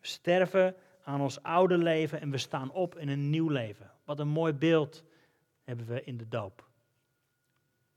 We 0.01 0.07
sterven 0.07 0.75
aan 1.05 1.21
ons 1.21 1.43
oude 1.43 1.79
leven 1.79 2.21
en 2.21 2.31
we 2.31 2.39
staan 2.39 2.71
op 2.71 2.99
in 2.99 3.09
een 3.09 3.31
nieuw 3.31 3.49
leven. 3.49 3.91
Wat 4.05 4.19
een 4.19 4.29
mooi 4.29 4.53
beeld 4.53 5.05
hebben 5.63 5.87
we 5.87 6.05
in 6.05 6.17
de 6.17 6.29
doop. 6.29 6.69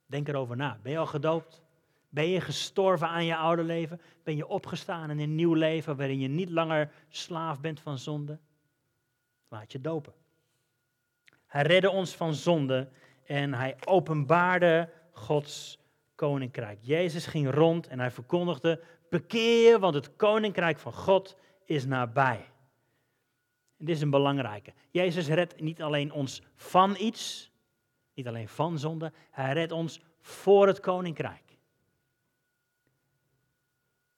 Denk 0.06 0.28
erover 0.28 0.56
na. 0.56 0.80
Ben 0.82 0.92
je 0.92 0.98
al 0.98 1.06
gedoopt? 1.06 1.62
Ben 2.10 2.30
je 2.30 2.42
gestorven 2.42 3.08
aan 3.08 3.26
je 3.26 3.36
oude 3.36 3.64
leven? 3.64 4.02
Ben 4.24 4.36
je 4.36 4.48
opgestaan 4.48 5.10
in 5.10 5.20
een 5.20 5.36
nieuw 5.36 5.54
leven 5.54 5.98
waarin 5.98 6.20
je 6.20 6.28
niet 6.28 6.50
langer 6.50 6.92
slaaf 7.10 7.60
bent 7.60 7.80
van 7.80 7.98
zonde? 7.98 8.40
Laat 9.48 9.72
je 9.72 9.82
dopen. 9.82 10.14
Hij 11.48 11.62
redde 11.62 11.90
ons 11.90 12.16
van 12.16 12.34
zonde 12.34 12.90
en 13.26 13.54
hij 13.54 13.76
openbaarde 13.86 14.90
Gods 15.12 15.80
koninkrijk. 16.16 16.80
Jezus 16.82 17.26
ging 17.26 17.54
rond 17.54 17.88
en 17.88 18.00
hij 18.00 18.12
verkondigde: 18.12 18.84
bekeer 19.10 19.80
want 19.80 19.94
het 19.94 20.16
koninkrijk 20.16 20.80
van 20.80 20.94
God 20.94 21.38
is 21.66 21.86
nabij. 21.86 22.46
En 23.78 23.86
dit 23.86 23.96
is 23.96 24.02
een 24.02 24.10
belangrijke. 24.10 24.74
Jezus 24.90 25.28
redt 25.28 25.62
niet 25.62 25.82
alleen 25.82 26.12
ons 26.12 26.42
van 26.56 26.96
iets, 27.00 27.52
niet 28.14 28.28
alleen 28.28 28.48
van 28.48 28.80
zonde, 28.80 29.14
hij 29.32 29.54
redt 29.54 29.72
ons 29.72 30.02
voor 30.20 30.68
het 30.68 30.80
koninkrijk. 30.80 31.47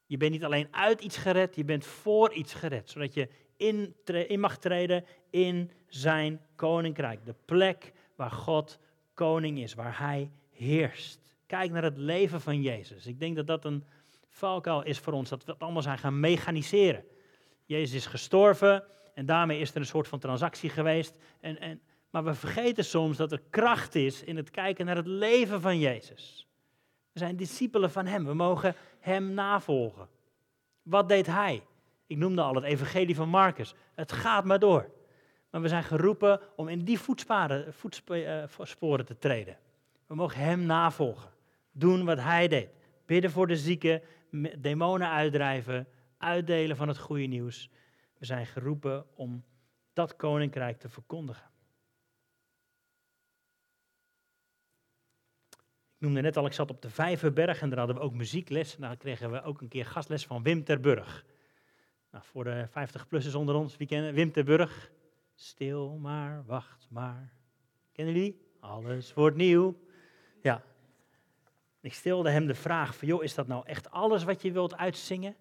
Je 0.09 0.17
bent 0.17 0.31
niet 0.31 0.43
alleen 0.43 0.67
uit 0.71 1.01
iets 1.01 1.17
gered, 1.17 1.55
je 1.55 1.63
bent 1.63 1.85
voor 1.85 2.33
iets 2.33 2.53
gered, 2.53 2.89
zodat 2.89 3.13
je 3.13 3.29
in, 3.57 3.95
in 4.27 4.39
mag 4.39 4.57
treden 4.57 5.05
in 5.29 5.71
zijn 5.87 6.41
koninkrijk. 6.55 7.25
De 7.25 7.35
plek 7.45 7.93
waar 8.15 8.31
God 8.31 8.79
koning 9.13 9.59
is, 9.59 9.73
waar 9.73 9.99
hij 9.99 10.31
heerst. 10.51 11.37
Kijk 11.45 11.71
naar 11.71 11.83
het 11.83 11.97
leven 11.97 12.41
van 12.41 12.61
Jezus. 12.61 13.05
Ik 13.05 13.19
denk 13.19 13.35
dat 13.35 13.47
dat 13.47 13.65
een 13.65 13.83
valkuil 14.29 14.83
is 14.83 14.99
voor 14.99 15.13
ons, 15.13 15.29
dat 15.29 15.45
we 15.45 15.51
het 15.51 15.61
allemaal 15.61 15.81
zijn 15.81 15.97
gaan 15.97 16.19
mechaniseren. 16.19 17.05
Jezus 17.65 17.95
is 17.95 18.05
gestorven 18.05 18.83
en 19.13 19.25
daarmee 19.25 19.59
is 19.59 19.69
er 19.69 19.77
een 19.77 19.85
soort 19.85 20.07
van 20.07 20.19
transactie 20.19 20.69
geweest. 20.69 21.15
En, 21.39 21.59
en 21.59 21.81
Maar 22.09 22.23
we 22.23 22.33
vergeten 22.33 22.85
soms 22.85 23.17
dat 23.17 23.31
er 23.31 23.41
kracht 23.49 23.95
is 23.95 24.23
in 24.23 24.35
het 24.37 24.51
kijken 24.51 24.85
naar 24.85 24.95
het 24.95 25.07
leven 25.07 25.61
van 25.61 25.79
Jezus. 25.79 26.48
Zijn 27.19 27.35
discipelen 27.35 27.91
van 27.91 28.05
Hem. 28.05 28.25
We 28.25 28.33
mogen 28.33 28.75
Hem 28.99 29.33
navolgen. 29.33 30.07
Wat 30.81 31.09
deed 31.09 31.25
Hij? 31.25 31.63
Ik 32.07 32.17
noemde 32.17 32.41
al 32.41 32.55
het 32.55 32.63
evangelie 32.63 33.15
van 33.15 33.29
Marcus. 33.29 33.75
Het 33.95 34.11
gaat 34.11 34.45
maar 34.45 34.59
door. 34.59 34.89
Maar 35.49 35.61
we 35.61 35.67
zijn 35.67 35.83
geroepen 35.83 36.39
om 36.55 36.67
in 36.67 36.83
die 36.83 36.99
voetsporen, 36.99 37.73
voetsporen 38.47 39.05
te 39.05 39.17
treden. 39.17 39.57
We 40.07 40.15
mogen 40.15 40.41
Hem 40.41 40.65
navolgen. 40.65 41.29
Doen 41.71 42.05
wat 42.05 42.19
Hij 42.19 42.47
deed. 42.47 42.69
Bidden 43.05 43.31
voor 43.31 43.47
de 43.47 43.57
zieken, 43.57 44.01
demonen 44.57 45.09
uitdrijven, 45.09 45.87
uitdelen 46.17 46.75
van 46.75 46.87
het 46.87 46.97
goede 46.97 47.25
nieuws. 47.25 47.69
We 48.17 48.25
zijn 48.25 48.45
geroepen 48.45 49.05
om 49.15 49.43
dat 49.93 50.15
koninkrijk 50.15 50.79
te 50.79 50.89
verkondigen. 50.89 51.49
Noemde 55.99 56.21
net 56.21 56.37
al, 56.37 56.45
ik 56.45 56.53
zat 56.53 56.69
op 56.69 56.81
de 56.81 56.89
Vijverberg 56.89 57.61
en 57.61 57.69
daar 57.69 57.77
hadden 57.77 57.95
we 57.95 58.01
ook 58.01 58.13
muziekles. 58.13 58.75
Daar 58.75 58.97
kregen 58.97 59.31
we 59.31 59.43
ook 59.43 59.61
een 59.61 59.67
keer 59.67 59.85
gastles 59.85 60.25
van 60.25 60.43
Wim 60.43 60.63
Terburg. 60.63 61.25
Nou, 62.11 62.23
voor 62.23 62.43
de 62.43 62.67
50-plussers 62.67 63.35
onder 63.35 63.55
ons, 63.55 63.77
wie 63.77 63.87
kennen 63.87 64.13
Wim 64.13 64.31
Terburg? 64.31 64.91
Stil 65.35 65.97
maar, 65.97 66.43
wacht 66.45 66.87
maar. 66.89 67.33
Kennen 67.91 68.13
jullie? 68.13 68.47
Alles 68.59 69.13
wordt 69.13 69.35
nieuw. 69.35 69.79
Ja. 70.41 70.63
Ik 71.81 71.93
stelde 71.93 72.29
hem 72.29 72.47
de 72.47 72.55
vraag 72.55 72.95
van, 72.95 73.07
joh, 73.07 73.23
is 73.23 73.35
dat 73.35 73.47
nou 73.47 73.65
echt 73.65 73.91
alles 73.91 74.23
wat 74.23 74.41
je 74.41 74.51
wilt 74.51 74.75
uitzingen? 74.75 75.35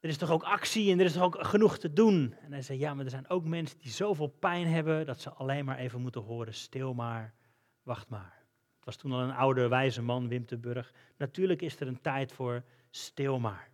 Er 0.00 0.08
is 0.08 0.16
toch 0.16 0.30
ook 0.30 0.42
actie 0.42 0.92
en 0.92 0.98
er 0.98 1.04
is 1.04 1.12
toch 1.12 1.22
ook 1.22 1.44
genoeg 1.44 1.78
te 1.78 1.92
doen? 1.92 2.34
En 2.40 2.52
hij 2.52 2.62
zei, 2.62 2.78
ja, 2.78 2.94
maar 2.94 3.04
er 3.04 3.10
zijn 3.10 3.28
ook 3.28 3.44
mensen 3.44 3.78
die 3.78 3.90
zoveel 3.90 4.26
pijn 4.26 4.66
hebben 4.66 5.06
dat 5.06 5.20
ze 5.20 5.30
alleen 5.30 5.64
maar 5.64 5.78
even 5.78 6.00
moeten 6.00 6.20
horen, 6.20 6.54
stil 6.54 6.94
maar, 6.94 7.34
wacht 7.82 8.08
maar 8.08 8.37
was 8.88 8.96
toen 8.96 9.12
al 9.12 9.20
een 9.20 9.34
oude 9.34 9.68
wijze 9.68 10.02
man, 10.02 10.28
Wim 10.28 10.46
te 10.46 10.56
Burg. 10.56 10.92
Natuurlijk 11.16 11.62
is 11.62 11.80
er 11.80 11.86
een 11.86 12.00
tijd 12.00 12.32
voor 12.32 12.62
stil 12.90 13.38
maar. 13.38 13.70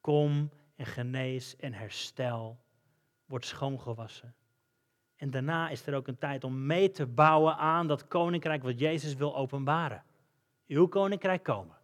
Kom 0.00 0.50
en 0.76 0.86
genees 0.86 1.56
en 1.56 1.72
herstel. 1.72 2.58
Word 3.26 3.44
schoongewassen. 3.44 4.34
En 5.16 5.30
daarna 5.30 5.68
is 5.68 5.86
er 5.86 5.94
ook 5.94 6.08
een 6.08 6.18
tijd 6.18 6.44
om 6.44 6.66
mee 6.66 6.90
te 6.90 7.06
bouwen 7.06 7.56
aan 7.56 7.86
dat 7.86 8.08
koninkrijk 8.08 8.62
wat 8.62 8.78
Jezus 8.78 9.14
wil 9.14 9.36
openbaren. 9.36 10.02
Uw 10.66 10.86
koninkrijk 10.86 11.42
komen. 11.42 11.76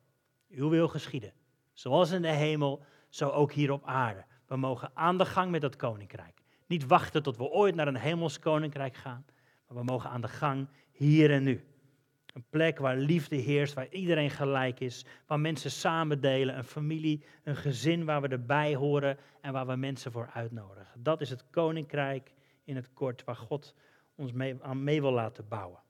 Uw 0.48 0.68
wil 0.68 0.88
geschieden. 0.88 1.32
Zoals 1.72 2.10
in 2.10 2.22
de 2.22 2.32
hemel, 2.32 2.84
zo 3.08 3.28
ook 3.28 3.52
hier 3.52 3.72
op 3.72 3.86
aarde. 3.86 4.24
We 4.46 4.56
mogen 4.56 4.90
aan 4.94 5.18
de 5.18 5.26
gang 5.26 5.50
met 5.50 5.60
dat 5.60 5.76
koninkrijk. 5.76 6.42
Niet 6.66 6.86
wachten 6.86 7.22
tot 7.22 7.36
we 7.36 7.44
ooit 7.44 7.74
naar 7.74 7.88
een 7.88 7.96
hemels 7.96 8.38
koninkrijk 8.38 8.94
gaan, 8.94 9.24
maar 9.66 9.76
we 9.76 9.84
mogen 9.84 10.10
aan 10.10 10.20
de 10.20 10.28
gang 10.28 10.68
hier 10.90 11.30
en 11.30 11.42
nu. 11.42 11.64
Een 12.34 12.44
plek 12.50 12.78
waar 12.78 12.96
liefde 12.96 13.36
heerst, 13.36 13.74
waar 13.74 13.88
iedereen 13.88 14.30
gelijk 14.30 14.80
is, 14.80 15.04
waar 15.26 15.40
mensen 15.40 15.70
samen 15.70 16.20
delen, 16.20 16.56
een 16.56 16.64
familie, 16.64 17.24
een 17.44 17.56
gezin 17.56 18.04
waar 18.04 18.20
we 18.20 18.28
erbij 18.28 18.74
horen 18.74 19.18
en 19.40 19.52
waar 19.52 19.66
we 19.66 19.76
mensen 19.76 20.12
voor 20.12 20.30
uitnodigen. 20.32 21.02
Dat 21.02 21.20
is 21.20 21.30
het 21.30 21.50
koninkrijk 21.50 22.34
in 22.64 22.76
het 22.76 22.92
kort 22.92 23.24
waar 23.24 23.36
God 23.36 23.74
ons 24.14 24.32
mee, 24.32 24.56
aan 24.60 24.84
mee 24.84 25.00
wil 25.00 25.12
laten 25.12 25.48
bouwen. 25.48 25.82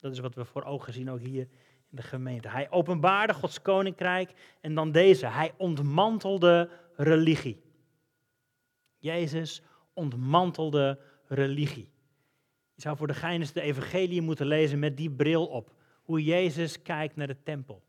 Dat 0.00 0.12
is 0.12 0.18
wat 0.18 0.34
we 0.34 0.44
voor 0.44 0.62
ogen 0.62 0.92
zien 0.92 1.10
ook 1.10 1.20
hier 1.20 1.48
in 1.90 1.96
de 1.96 2.02
gemeente. 2.02 2.48
Hij 2.48 2.70
openbaarde 2.70 3.34
Gods 3.34 3.62
koninkrijk 3.62 4.32
en 4.60 4.74
dan 4.74 4.92
deze. 4.92 5.26
Hij 5.26 5.52
ontmantelde 5.56 6.70
religie. 6.96 7.62
Jezus 8.98 9.62
ontmantelde 9.92 10.98
religie. 11.26 11.90
Je 12.74 12.80
zou 12.80 12.96
voor 12.96 13.06
de 13.06 13.14
gein 13.14 13.40
de 13.52 13.60
evangelie 13.60 14.22
moeten 14.22 14.46
lezen 14.46 14.78
met 14.78 14.96
die 14.96 15.10
bril 15.10 15.46
op 15.46 15.80
hoe 16.02 16.24
Jezus 16.24 16.82
kijkt 16.82 17.16
naar 17.16 17.26
de 17.26 17.42
tempel. 17.42 17.82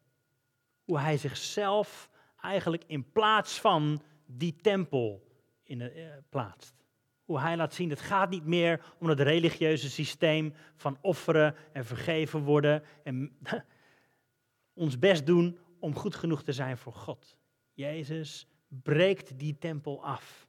Hoe 0.84 1.00
hij 1.00 1.18
zichzelf 1.18 2.10
eigenlijk 2.42 2.84
in 2.88 3.12
plaats 3.12 3.60
van 3.60 4.02
die 4.26 4.56
tempel 4.62 5.24
in 5.64 5.78
de, 5.78 5.96
uh, 5.96 6.08
plaatst. 6.30 6.74
Hoe 7.26 7.40
hij 7.40 7.58
laat 7.58 7.74
zien, 7.74 7.90
het 7.90 8.02
gaat 8.02 8.30
niet 8.30 8.46
meer 8.46 8.96
om 9.00 9.08
het 9.08 9.20
religieuze 9.20 9.90
systeem 9.90 10.54
van 10.76 10.98
offeren 11.02 11.56
en 11.74 11.86
vergeven 11.86 12.44
worden 12.44 12.84
en 13.04 13.38
ons 14.74 15.00
best 15.00 15.26
doen 15.26 15.60
om 15.80 15.96
goed 15.96 16.16
genoeg 16.16 16.44
te 16.44 16.52
zijn 16.52 16.78
voor 16.78 16.94
God. 16.94 17.38
Jezus 17.74 18.48
breekt 18.68 19.40
die 19.40 19.58
tempel 19.58 20.04
af. 20.04 20.48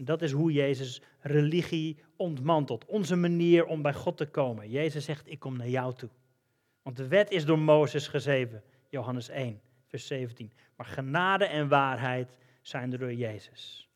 En 0.00 0.06
dat 0.06 0.22
is 0.22 0.32
hoe 0.32 0.52
Jezus 0.52 1.02
religie 1.20 1.98
ontmantelt. 2.16 2.84
Onze 2.84 3.16
manier 3.16 3.66
om 3.66 3.82
bij 3.82 3.94
God 3.94 4.16
te 4.16 4.26
komen. 4.26 4.70
Jezus 4.70 5.04
zegt, 5.04 5.30
ik 5.30 5.38
kom 5.38 5.56
naar 5.56 5.68
jou 5.68 5.94
toe. 5.94 6.08
Want 6.82 6.96
de 6.96 7.08
wet 7.08 7.30
is 7.30 7.44
door 7.44 7.58
Mozes 7.58 8.08
gegeven. 8.08 8.62
Johannes 8.88 9.28
1, 9.28 9.60
vers 9.86 10.06
17. 10.06 10.52
Maar 10.76 10.86
genade 10.86 11.44
en 11.44 11.68
waarheid 11.68 12.34
zijn 12.62 12.92
er 12.92 12.98
door 12.98 13.14
Jezus. 13.14 13.88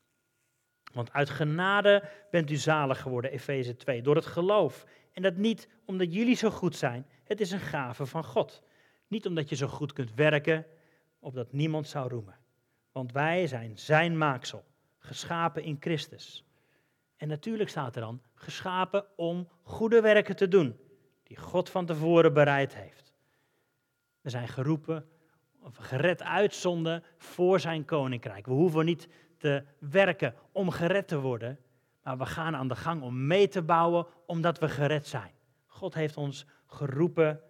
Want 0.93 1.13
uit 1.13 1.29
genade 1.29 2.03
bent 2.31 2.51
u 2.51 2.55
zalig 2.55 3.01
geworden, 3.01 3.31
Efeze 3.31 3.75
2, 3.75 4.01
door 4.01 4.15
het 4.15 4.25
geloof. 4.25 4.85
En 5.11 5.21
dat 5.21 5.35
niet 5.35 5.67
omdat 5.85 6.13
jullie 6.13 6.35
zo 6.35 6.49
goed 6.49 6.75
zijn, 6.75 7.05
het 7.23 7.41
is 7.41 7.51
een 7.51 7.59
gave 7.59 8.05
van 8.05 8.23
God. 8.23 8.63
Niet 9.07 9.25
omdat 9.25 9.49
je 9.49 9.55
zo 9.55 9.67
goed 9.67 9.93
kunt 9.93 10.13
werken, 10.13 10.65
opdat 11.19 11.53
niemand 11.53 11.87
zou 11.87 12.09
roemen. 12.09 12.37
Want 12.91 13.11
wij 13.11 13.47
zijn 13.47 13.77
zijn 13.77 14.17
maaksel 14.17 14.65
geschapen 15.05 15.63
in 15.63 15.77
Christus. 15.79 16.45
En 17.17 17.27
natuurlijk 17.27 17.69
staat 17.69 17.95
er 17.95 18.01
dan, 18.01 18.21
geschapen 18.33 19.05
om 19.15 19.49
goede 19.61 20.01
werken 20.01 20.35
te 20.35 20.47
doen, 20.47 20.79
die 21.23 21.37
God 21.37 21.69
van 21.69 21.85
tevoren 21.85 22.33
bereid 22.33 22.75
heeft. 22.75 23.13
We 24.21 24.29
zijn 24.29 24.47
geroepen, 24.47 25.09
of 25.59 25.75
gered 25.75 26.23
uit 26.23 26.55
zonde 26.55 27.03
voor 27.17 27.59
zijn 27.59 27.85
koninkrijk. 27.85 28.45
We 28.45 28.51
hoeven 28.51 28.85
niet 28.85 29.07
te 29.37 29.63
werken 29.79 30.35
om 30.51 30.69
gered 30.69 31.07
te 31.07 31.19
worden, 31.19 31.59
maar 32.03 32.17
we 32.17 32.25
gaan 32.25 32.55
aan 32.55 32.67
de 32.67 32.75
gang 32.75 33.01
om 33.01 33.27
mee 33.27 33.47
te 33.47 33.61
bouwen 33.61 34.07
omdat 34.25 34.59
we 34.59 34.69
gered 34.69 35.07
zijn. 35.07 35.31
God 35.65 35.93
heeft 35.93 36.17
ons 36.17 36.45
geroepen 36.67 37.41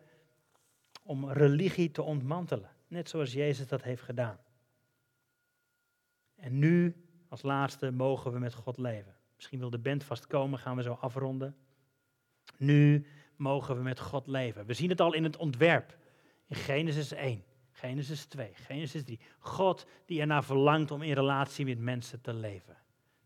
om 1.03 1.31
religie 1.31 1.91
te 1.91 2.01
ontmantelen, 2.01 2.69
net 2.87 3.09
zoals 3.09 3.33
Jezus 3.33 3.67
dat 3.67 3.83
heeft 3.83 4.01
gedaan. 4.01 4.37
En 6.35 6.59
nu 6.59 7.04
als 7.29 7.41
laatste 7.41 7.91
mogen 7.91 8.31
we 8.31 8.39
met 8.39 8.53
God 8.53 8.77
leven. 8.77 9.15
Misschien 9.35 9.59
wil 9.59 9.69
de 9.69 9.77
band 9.77 10.03
vast 10.03 10.27
komen, 10.27 10.59
gaan 10.59 10.75
we 10.75 10.81
zo 10.81 10.97
afronden. 11.01 11.55
Nu 12.57 13.05
mogen 13.35 13.75
we 13.75 13.81
met 13.81 13.99
God 13.99 14.27
leven. 14.27 14.65
We 14.65 14.73
zien 14.73 14.89
het 14.89 15.01
al 15.01 15.13
in 15.13 15.23
het 15.23 15.37
ontwerp. 15.37 15.97
In 16.47 16.55
Genesis 16.55 17.11
1, 17.11 17.43
Genesis 17.71 18.25
2, 18.25 18.51
Genesis 18.53 19.03
3. 19.03 19.19
God 19.39 19.85
die 20.05 20.19
ernaar 20.21 20.43
verlangt 20.43 20.91
om 20.91 21.01
in 21.01 21.13
relatie 21.13 21.65
met 21.65 21.79
mensen 21.79 22.21
te 22.21 22.33
leven. 22.33 22.77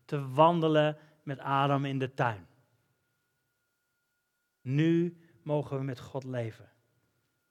Te 0.04 0.28
wandelen 0.28 0.96
met 1.22 1.38
Adam 1.38 1.84
in 1.84 1.98
de 1.98 2.14
tuin. 2.14 2.46
Nu 4.60 5.16
mogen 5.42 5.78
we 5.78 5.84
met 5.84 6.00
God 6.00 6.24
leven. 6.24 6.68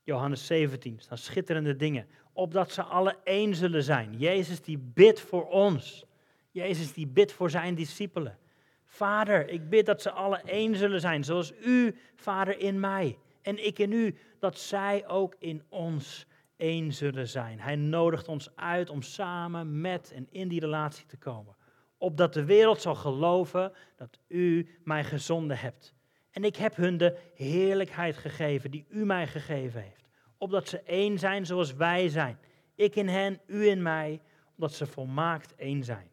Johannes 0.03 0.45
17 0.45 0.99
staan 0.99 1.17
schitterende 1.17 1.75
dingen. 1.75 2.07
Opdat 2.33 2.71
ze 2.71 2.83
alle 2.83 3.17
één 3.23 3.55
zullen 3.55 3.83
zijn. 3.83 4.17
Jezus 4.17 4.61
die 4.61 4.77
bidt 4.77 5.19
voor 5.19 5.47
ons. 5.49 6.05
Jezus 6.51 6.93
die 6.93 7.07
bidt 7.07 7.31
voor 7.31 7.49
zijn 7.49 7.75
discipelen. 7.75 8.37
Vader, 8.85 9.49
ik 9.49 9.69
bid 9.69 9.85
dat 9.85 10.01
ze 10.01 10.11
alle 10.11 10.37
één 10.37 10.75
zullen 10.75 10.99
zijn, 10.99 11.23
zoals 11.23 11.53
u, 11.65 11.95
Vader, 12.15 12.59
in 12.59 12.79
mij 12.79 13.17
en 13.41 13.65
ik 13.65 13.79
in 13.79 13.91
u, 13.91 14.17
dat 14.39 14.57
zij 14.57 15.07
ook 15.07 15.35
in 15.39 15.63
ons 15.69 16.25
één 16.57 16.93
zullen 16.93 17.27
zijn. 17.27 17.59
Hij 17.59 17.75
nodigt 17.75 18.27
ons 18.27 18.55
uit 18.55 18.89
om 18.89 19.01
samen 19.01 19.81
met 19.81 20.11
en 20.11 20.27
in 20.29 20.47
die 20.47 20.59
relatie 20.59 21.05
te 21.05 21.17
komen. 21.17 21.55
Opdat 21.97 22.33
de 22.33 22.45
wereld 22.45 22.81
zal 22.81 22.95
geloven 22.95 23.71
dat 23.95 24.19
u 24.27 24.67
mij 24.83 25.03
gezonden 25.03 25.57
hebt. 25.57 25.93
En 26.31 26.43
ik 26.43 26.55
heb 26.55 26.75
hun 26.75 26.97
de 26.97 27.17
heerlijkheid 27.35 28.17
gegeven 28.17 28.71
die 28.71 28.85
u 28.89 29.05
mij 29.05 29.27
gegeven 29.27 29.81
heeft. 29.81 30.07
Opdat 30.37 30.67
ze 30.67 30.81
één 30.81 31.19
zijn 31.19 31.45
zoals 31.45 31.73
wij 31.73 32.09
zijn. 32.09 32.39
Ik 32.75 32.95
in 32.95 33.07
hen, 33.07 33.39
u 33.47 33.67
in 33.67 33.81
mij, 33.81 34.21
omdat 34.55 34.73
ze 34.73 34.85
volmaakt 34.85 35.55
één 35.55 35.83
zijn. 35.83 36.09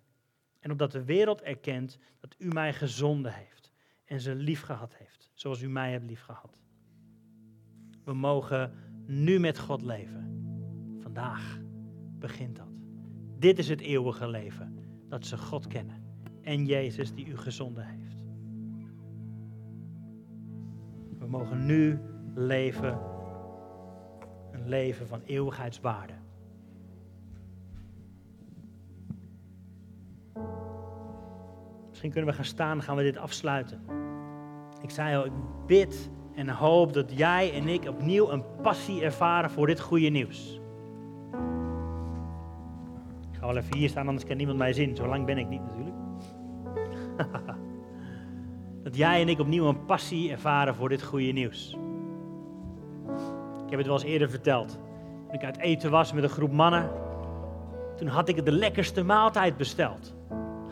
En 0.66 0.72
opdat 0.72 0.92
de 0.92 1.04
wereld 1.04 1.42
erkent 1.42 1.98
dat 2.20 2.34
u 2.38 2.48
mij 2.48 2.72
gezonden 2.72 3.32
heeft 3.34 3.72
en 4.04 4.20
ze 4.20 4.34
lief 4.34 4.60
gehad 4.60 4.96
heeft, 4.96 5.30
zoals 5.34 5.62
u 5.62 5.68
mij 5.68 5.92
hebt 5.92 6.04
lief 6.04 6.20
gehad. 6.20 6.62
We 8.04 8.12
mogen 8.12 8.72
nu 9.04 9.38
met 9.38 9.58
God 9.58 9.82
leven. 9.82 10.40
Vandaag 11.00 11.58
begint 12.18 12.56
dat. 12.56 12.68
Dit 13.38 13.58
is 13.58 13.68
het 13.68 13.80
eeuwige 13.80 14.28
leven, 14.28 14.78
dat 15.08 15.26
ze 15.26 15.38
God 15.38 15.66
kennen 15.66 16.04
en 16.42 16.66
Jezus 16.66 17.14
die 17.14 17.26
u 17.26 17.36
gezonden 17.36 17.86
heeft. 17.86 18.24
We 21.18 21.26
mogen 21.26 21.66
nu 21.66 22.00
leven, 22.34 23.00
een 24.52 24.68
leven 24.68 25.06
van 25.06 25.22
eeuwigheidswaarde. 25.22 26.14
Misschien 31.96 32.14
kunnen 32.14 32.30
we 32.30 32.36
gaan 32.36 32.50
staan 32.50 32.82
gaan 32.82 32.96
we 32.96 33.02
dit 33.02 33.16
afsluiten. 33.16 33.80
Ik 34.82 34.90
zei 34.90 35.16
al, 35.16 35.24
ik 35.24 35.32
bid 35.66 36.10
en 36.34 36.48
hoop 36.48 36.92
dat 36.92 37.18
jij 37.18 37.52
en 37.52 37.68
ik 37.68 37.88
opnieuw 37.88 38.30
een 38.30 38.44
passie 38.62 39.02
ervaren 39.02 39.50
voor 39.50 39.66
dit 39.66 39.80
goede 39.80 40.08
nieuws. 40.08 40.60
Ik 43.30 43.38
ga 43.38 43.46
wel 43.46 43.56
even 43.56 43.76
hier 43.76 43.88
staan, 43.88 44.06
anders 44.06 44.26
kan 44.26 44.36
niemand 44.36 44.58
mij 44.58 44.72
zien. 44.72 44.96
Zo 44.96 45.06
lang 45.06 45.26
ben 45.26 45.38
ik 45.38 45.48
niet 45.48 45.60
natuurlijk. 45.60 45.96
dat 48.84 48.96
jij 48.96 49.20
en 49.20 49.28
ik 49.28 49.38
opnieuw 49.38 49.68
een 49.68 49.84
passie 49.84 50.30
ervaren 50.30 50.74
voor 50.74 50.88
dit 50.88 51.02
goede 51.02 51.32
nieuws. 51.32 51.76
Ik 53.64 53.70
heb 53.70 53.78
het 53.78 53.86
wel 53.86 53.96
eens 53.96 54.04
eerder 54.04 54.30
verteld. 54.30 54.78
Toen 55.26 55.34
ik 55.34 55.44
uit 55.44 55.58
eten 55.58 55.90
was 55.90 56.12
met 56.12 56.22
een 56.22 56.28
groep 56.28 56.52
mannen, 56.52 56.90
toen 57.96 58.08
had 58.08 58.28
ik 58.28 58.44
de 58.44 58.52
lekkerste 58.52 59.02
maaltijd 59.02 59.56
besteld. 59.56 60.15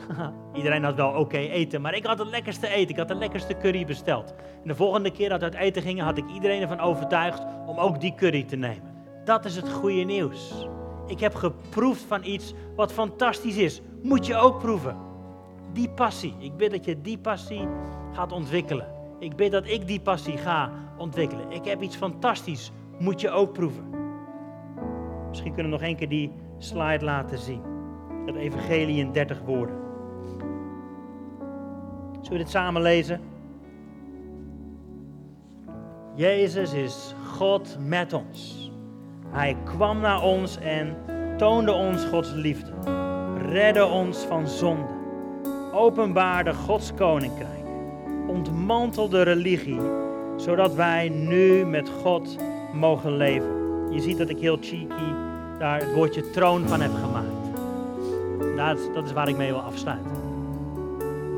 Iedereen 0.56 0.84
had 0.84 0.94
wel 0.94 1.10
oké 1.10 1.36
eten, 1.36 1.80
maar 1.80 1.94
ik 1.94 2.06
had 2.06 2.18
het 2.18 2.28
lekkerste 2.28 2.68
eten. 2.68 2.90
Ik 2.90 2.96
had 2.96 3.08
de 3.08 3.14
lekkerste 3.14 3.56
curry 3.56 3.86
besteld. 3.86 4.34
En 4.62 4.68
de 4.68 4.74
volgende 4.74 5.10
keer 5.10 5.28
dat 5.28 5.38
we 5.40 5.44
uit 5.44 5.54
eten 5.54 5.82
gingen, 5.82 6.04
had 6.04 6.18
ik 6.18 6.30
iedereen 6.34 6.62
ervan 6.62 6.80
overtuigd 6.80 7.42
om 7.66 7.78
ook 7.78 8.00
die 8.00 8.14
curry 8.14 8.42
te 8.42 8.56
nemen. 8.56 8.92
Dat 9.24 9.44
is 9.44 9.56
het 9.56 9.72
goede 9.72 10.02
nieuws. 10.02 10.68
Ik 11.06 11.20
heb 11.20 11.34
geproefd 11.34 12.02
van 12.02 12.24
iets 12.24 12.54
wat 12.76 12.92
fantastisch 12.92 13.56
is. 13.56 13.82
Moet 14.02 14.26
je 14.26 14.36
ook 14.36 14.58
proeven. 14.58 14.96
Die 15.72 15.88
passie. 15.88 16.34
Ik 16.38 16.56
bid 16.56 16.70
dat 16.70 16.84
je 16.84 17.00
die 17.00 17.18
passie 17.18 17.68
gaat 18.12 18.32
ontwikkelen. 18.32 18.86
Ik 19.18 19.36
bid 19.36 19.52
dat 19.52 19.68
ik 19.68 19.86
die 19.86 20.00
passie 20.00 20.36
ga 20.36 20.70
ontwikkelen. 20.98 21.50
Ik 21.50 21.64
heb 21.64 21.82
iets 21.82 21.96
fantastisch. 21.96 22.72
Moet 22.98 23.20
je 23.20 23.30
ook 23.30 23.52
proeven. 23.52 23.84
Misschien 25.28 25.52
kunnen 25.52 25.72
we 25.72 25.78
nog 25.78 25.86
één 25.86 25.96
keer 25.96 26.08
die 26.08 26.32
slide 26.58 27.04
laten 27.04 27.38
zien. 27.38 27.62
Het 28.26 28.36
evangelie 28.36 28.98
in 28.98 29.12
30 29.12 29.40
woorden. 29.40 29.83
We 32.34 32.40
dit 32.40 32.50
samen 32.50 32.82
lezen? 32.82 33.20
Jezus 36.14 36.72
is 36.72 37.14
God 37.26 37.76
met 37.80 38.12
ons. 38.12 38.70
Hij 39.28 39.56
kwam 39.64 40.00
naar 40.00 40.22
ons 40.22 40.58
en 40.58 40.96
toonde 41.36 41.72
ons 41.72 42.04
Gods 42.04 42.32
liefde. 42.32 42.72
Redde 43.48 43.86
ons 43.86 44.18
van 44.18 44.48
zonde. 44.48 44.92
Openbaarde 45.72 46.54
Gods 46.54 46.94
koninkrijk. 46.94 47.66
Ontmantelde 48.26 49.22
religie, 49.22 49.80
zodat 50.36 50.74
wij 50.74 51.08
nu 51.08 51.64
met 51.66 51.88
God 51.88 52.36
mogen 52.72 53.16
leven. 53.16 53.92
Je 53.92 54.00
ziet 54.00 54.18
dat 54.18 54.28
ik 54.28 54.38
heel 54.38 54.58
cheeky 54.60 55.12
daar 55.58 55.80
het 55.80 55.94
woordje 55.94 56.30
troon 56.30 56.68
van 56.68 56.80
heb 56.80 56.92
gemaakt. 56.94 57.56
Dat, 58.56 58.94
dat 58.94 59.04
is 59.04 59.12
waar 59.12 59.28
ik 59.28 59.36
mee 59.36 59.50
wil 59.50 59.60
afsluiten. 59.60 60.23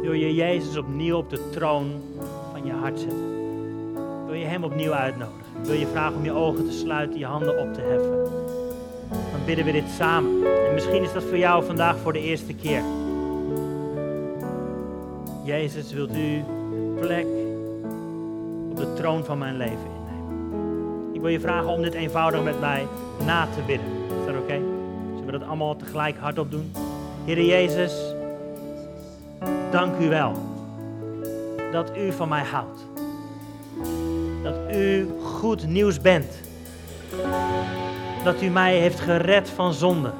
Wil 0.06 0.14
je 0.14 0.34
Jezus 0.34 0.76
opnieuw 0.76 1.16
op 1.16 1.30
de 1.30 1.50
troon 1.50 2.02
van 2.52 2.66
je 2.66 2.72
hart 2.72 2.98
zetten? 2.98 3.34
Wil 4.26 4.34
je 4.34 4.44
Hem 4.44 4.64
opnieuw 4.64 4.92
uitnodigen? 4.92 5.62
Wil 5.62 5.74
je 5.74 5.86
vragen 5.86 6.16
om 6.16 6.24
je 6.24 6.32
ogen 6.32 6.64
te 6.64 6.72
sluiten, 6.72 7.18
je 7.18 7.24
handen 7.24 7.58
op 7.58 7.74
te 7.74 7.80
heffen? 7.80 8.24
Dan 9.08 9.44
bidden 9.46 9.64
we 9.64 9.72
dit 9.72 9.88
samen. 9.96 10.30
En 10.66 10.74
misschien 10.74 11.02
is 11.02 11.12
dat 11.12 11.22
voor 11.22 11.38
jou 11.38 11.64
vandaag 11.64 11.96
voor 11.98 12.12
de 12.12 12.20
eerste 12.20 12.54
keer. 12.54 12.82
Jezus, 15.44 15.92
wilt 15.92 16.16
u 16.16 16.34
een 16.34 16.96
plek 17.00 17.26
op 18.70 18.76
de 18.76 18.92
troon 18.94 19.24
van 19.24 19.38
mijn 19.38 19.56
leven 19.56 19.90
innemen? 19.96 21.14
Ik 21.14 21.20
wil 21.20 21.30
je 21.30 21.40
vragen 21.40 21.68
om 21.68 21.82
dit 21.82 21.94
eenvoudig 21.94 22.42
met 22.42 22.60
mij 22.60 22.86
na 23.24 23.44
te 23.44 23.60
bidden. 23.66 23.86
Is 24.20 24.26
dat 24.26 24.42
oké? 24.42 24.60
Zullen 25.08 25.26
we 25.26 25.32
dat 25.32 25.48
allemaal 25.48 25.76
tegelijk 25.76 26.16
hardop 26.18 26.50
doen? 26.50 26.72
Heer 27.24 27.42
Jezus, 27.44 28.14
dank 29.76 29.98
u 30.00 30.08
wel 30.08 30.32
dat 31.72 31.96
u 31.96 32.12
van 32.12 32.28
mij 32.28 32.44
houdt. 32.44 32.86
Dat 34.42 34.74
u 34.74 35.08
goed 35.22 35.66
nieuws 35.66 36.00
bent. 36.00 36.40
Dat 38.24 38.42
u 38.42 38.48
mij 38.48 38.76
heeft 38.78 39.00
gered 39.00 39.50
van 39.50 39.72
zonde. 39.72 40.10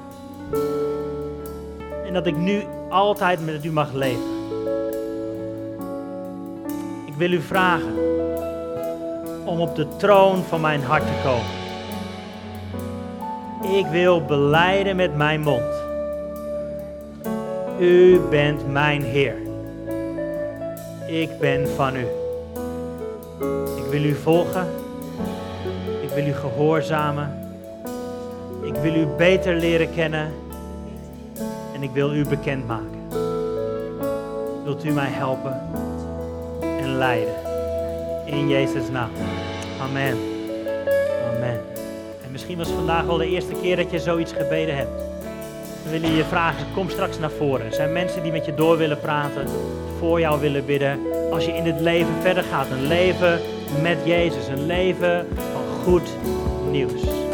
En 2.07 2.13
dat 2.13 2.27
ik 2.27 2.37
nu 2.37 2.63
altijd 2.89 3.45
met 3.45 3.65
u 3.65 3.73
mag 3.73 3.93
leven. 3.93 4.35
Ik 7.07 7.15
wil 7.17 7.33
u 7.33 7.41
vragen 7.41 7.95
om 9.45 9.61
op 9.61 9.77
de 9.77 9.87
troon 9.97 10.43
van 10.43 10.61
mijn 10.61 10.83
hart 10.83 11.07
te 11.07 11.21
komen. 11.25 11.65
Ik 13.79 13.87
wil 13.87 14.25
beleiden 14.25 14.97
met 14.97 15.17
mijn 15.17 15.41
mond. 15.41 15.75
U 17.79 18.21
bent 18.31 18.73
mijn 18.73 19.03
Heer. 19.03 19.46
Ik 21.07 21.39
ben 21.39 21.69
van 21.69 21.97
u. 21.97 22.07
Ik 23.77 23.85
wil 23.91 24.05
u 24.05 24.15
volgen. 24.15 24.67
Ik 26.03 26.09
wil 26.15 26.27
u 26.27 26.33
gehoorzamen. 26.33 27.49
Ik 28.63 28.75
wil 28.75 28.95
u 28.95 29.07
beter 29.07 29.55
leren 29.55 29.95
kennen. 29.95 30.33
En 31.75 31.83
ik 31.83 31.91
wil 31.91 32.15
u 32.15 32.29
bekendmaken. 32.29 33.09
Wilt 34.65 34.85
u 34.85 34.91
mij 34.91 35.11
helpen 35.11 35.61
en 36.61 36.97
leiden? 36.97 37.35
In 38.25 38.49
Jezus' 38.49 38.91
naam. 38.91 39.11
Amen. 39.81 40.17
Amen. 41.35 41.61
En 42.25 42.33
misschien 42.33 42.59
was 42.59 42.69
vandaag 42.69 43.05
wel 43.05 43.17
de 43.17 43.27
eerste 43.27 43.55
keer 43.63 43.77
dat 43.77 43.91
je 43.91 43.99
zoiets 43.99 44.33
gebeden 44.33 44.77
hebt. 44.77 45.16
We 45.87 45.93
willen 45.93 46.17
je 46.17 46.25
vragen, 46.25 46.67
kom 46.75 46.91
straks 46.91 47.19
naar 47.19 47.31
voren. 47.31 47.67
Er 47.67 47.73
zijn 47.73 47.93
mensen 47.93 48.23
die 48.23 48.33
met 48.33 48.45
je 48.45 48.55
door 48.55 48.77
willen 48.77 49.01
praten, 49.01 49.47
voor 49.99 50.21
jou 50.21 50.41
willen 50.41 50.67
bidden. 50.67 50.99
Als 51.31 51.45
je 51.45 51.53
in 51.53 51.65
het 51.65 51.81
leven 51.81 52.15
verder 52.21 52.43
gaat, 52.43 52.71
een 52.71 52.87
leven 52.87 53.41
met 53.83 53.99
Jezus, 54.05 54.49
een 54.49 54.67
leven 54.67 55.27
van 55.53 55.63
goed 55.85 56.09
nieuws. 56.71 57.26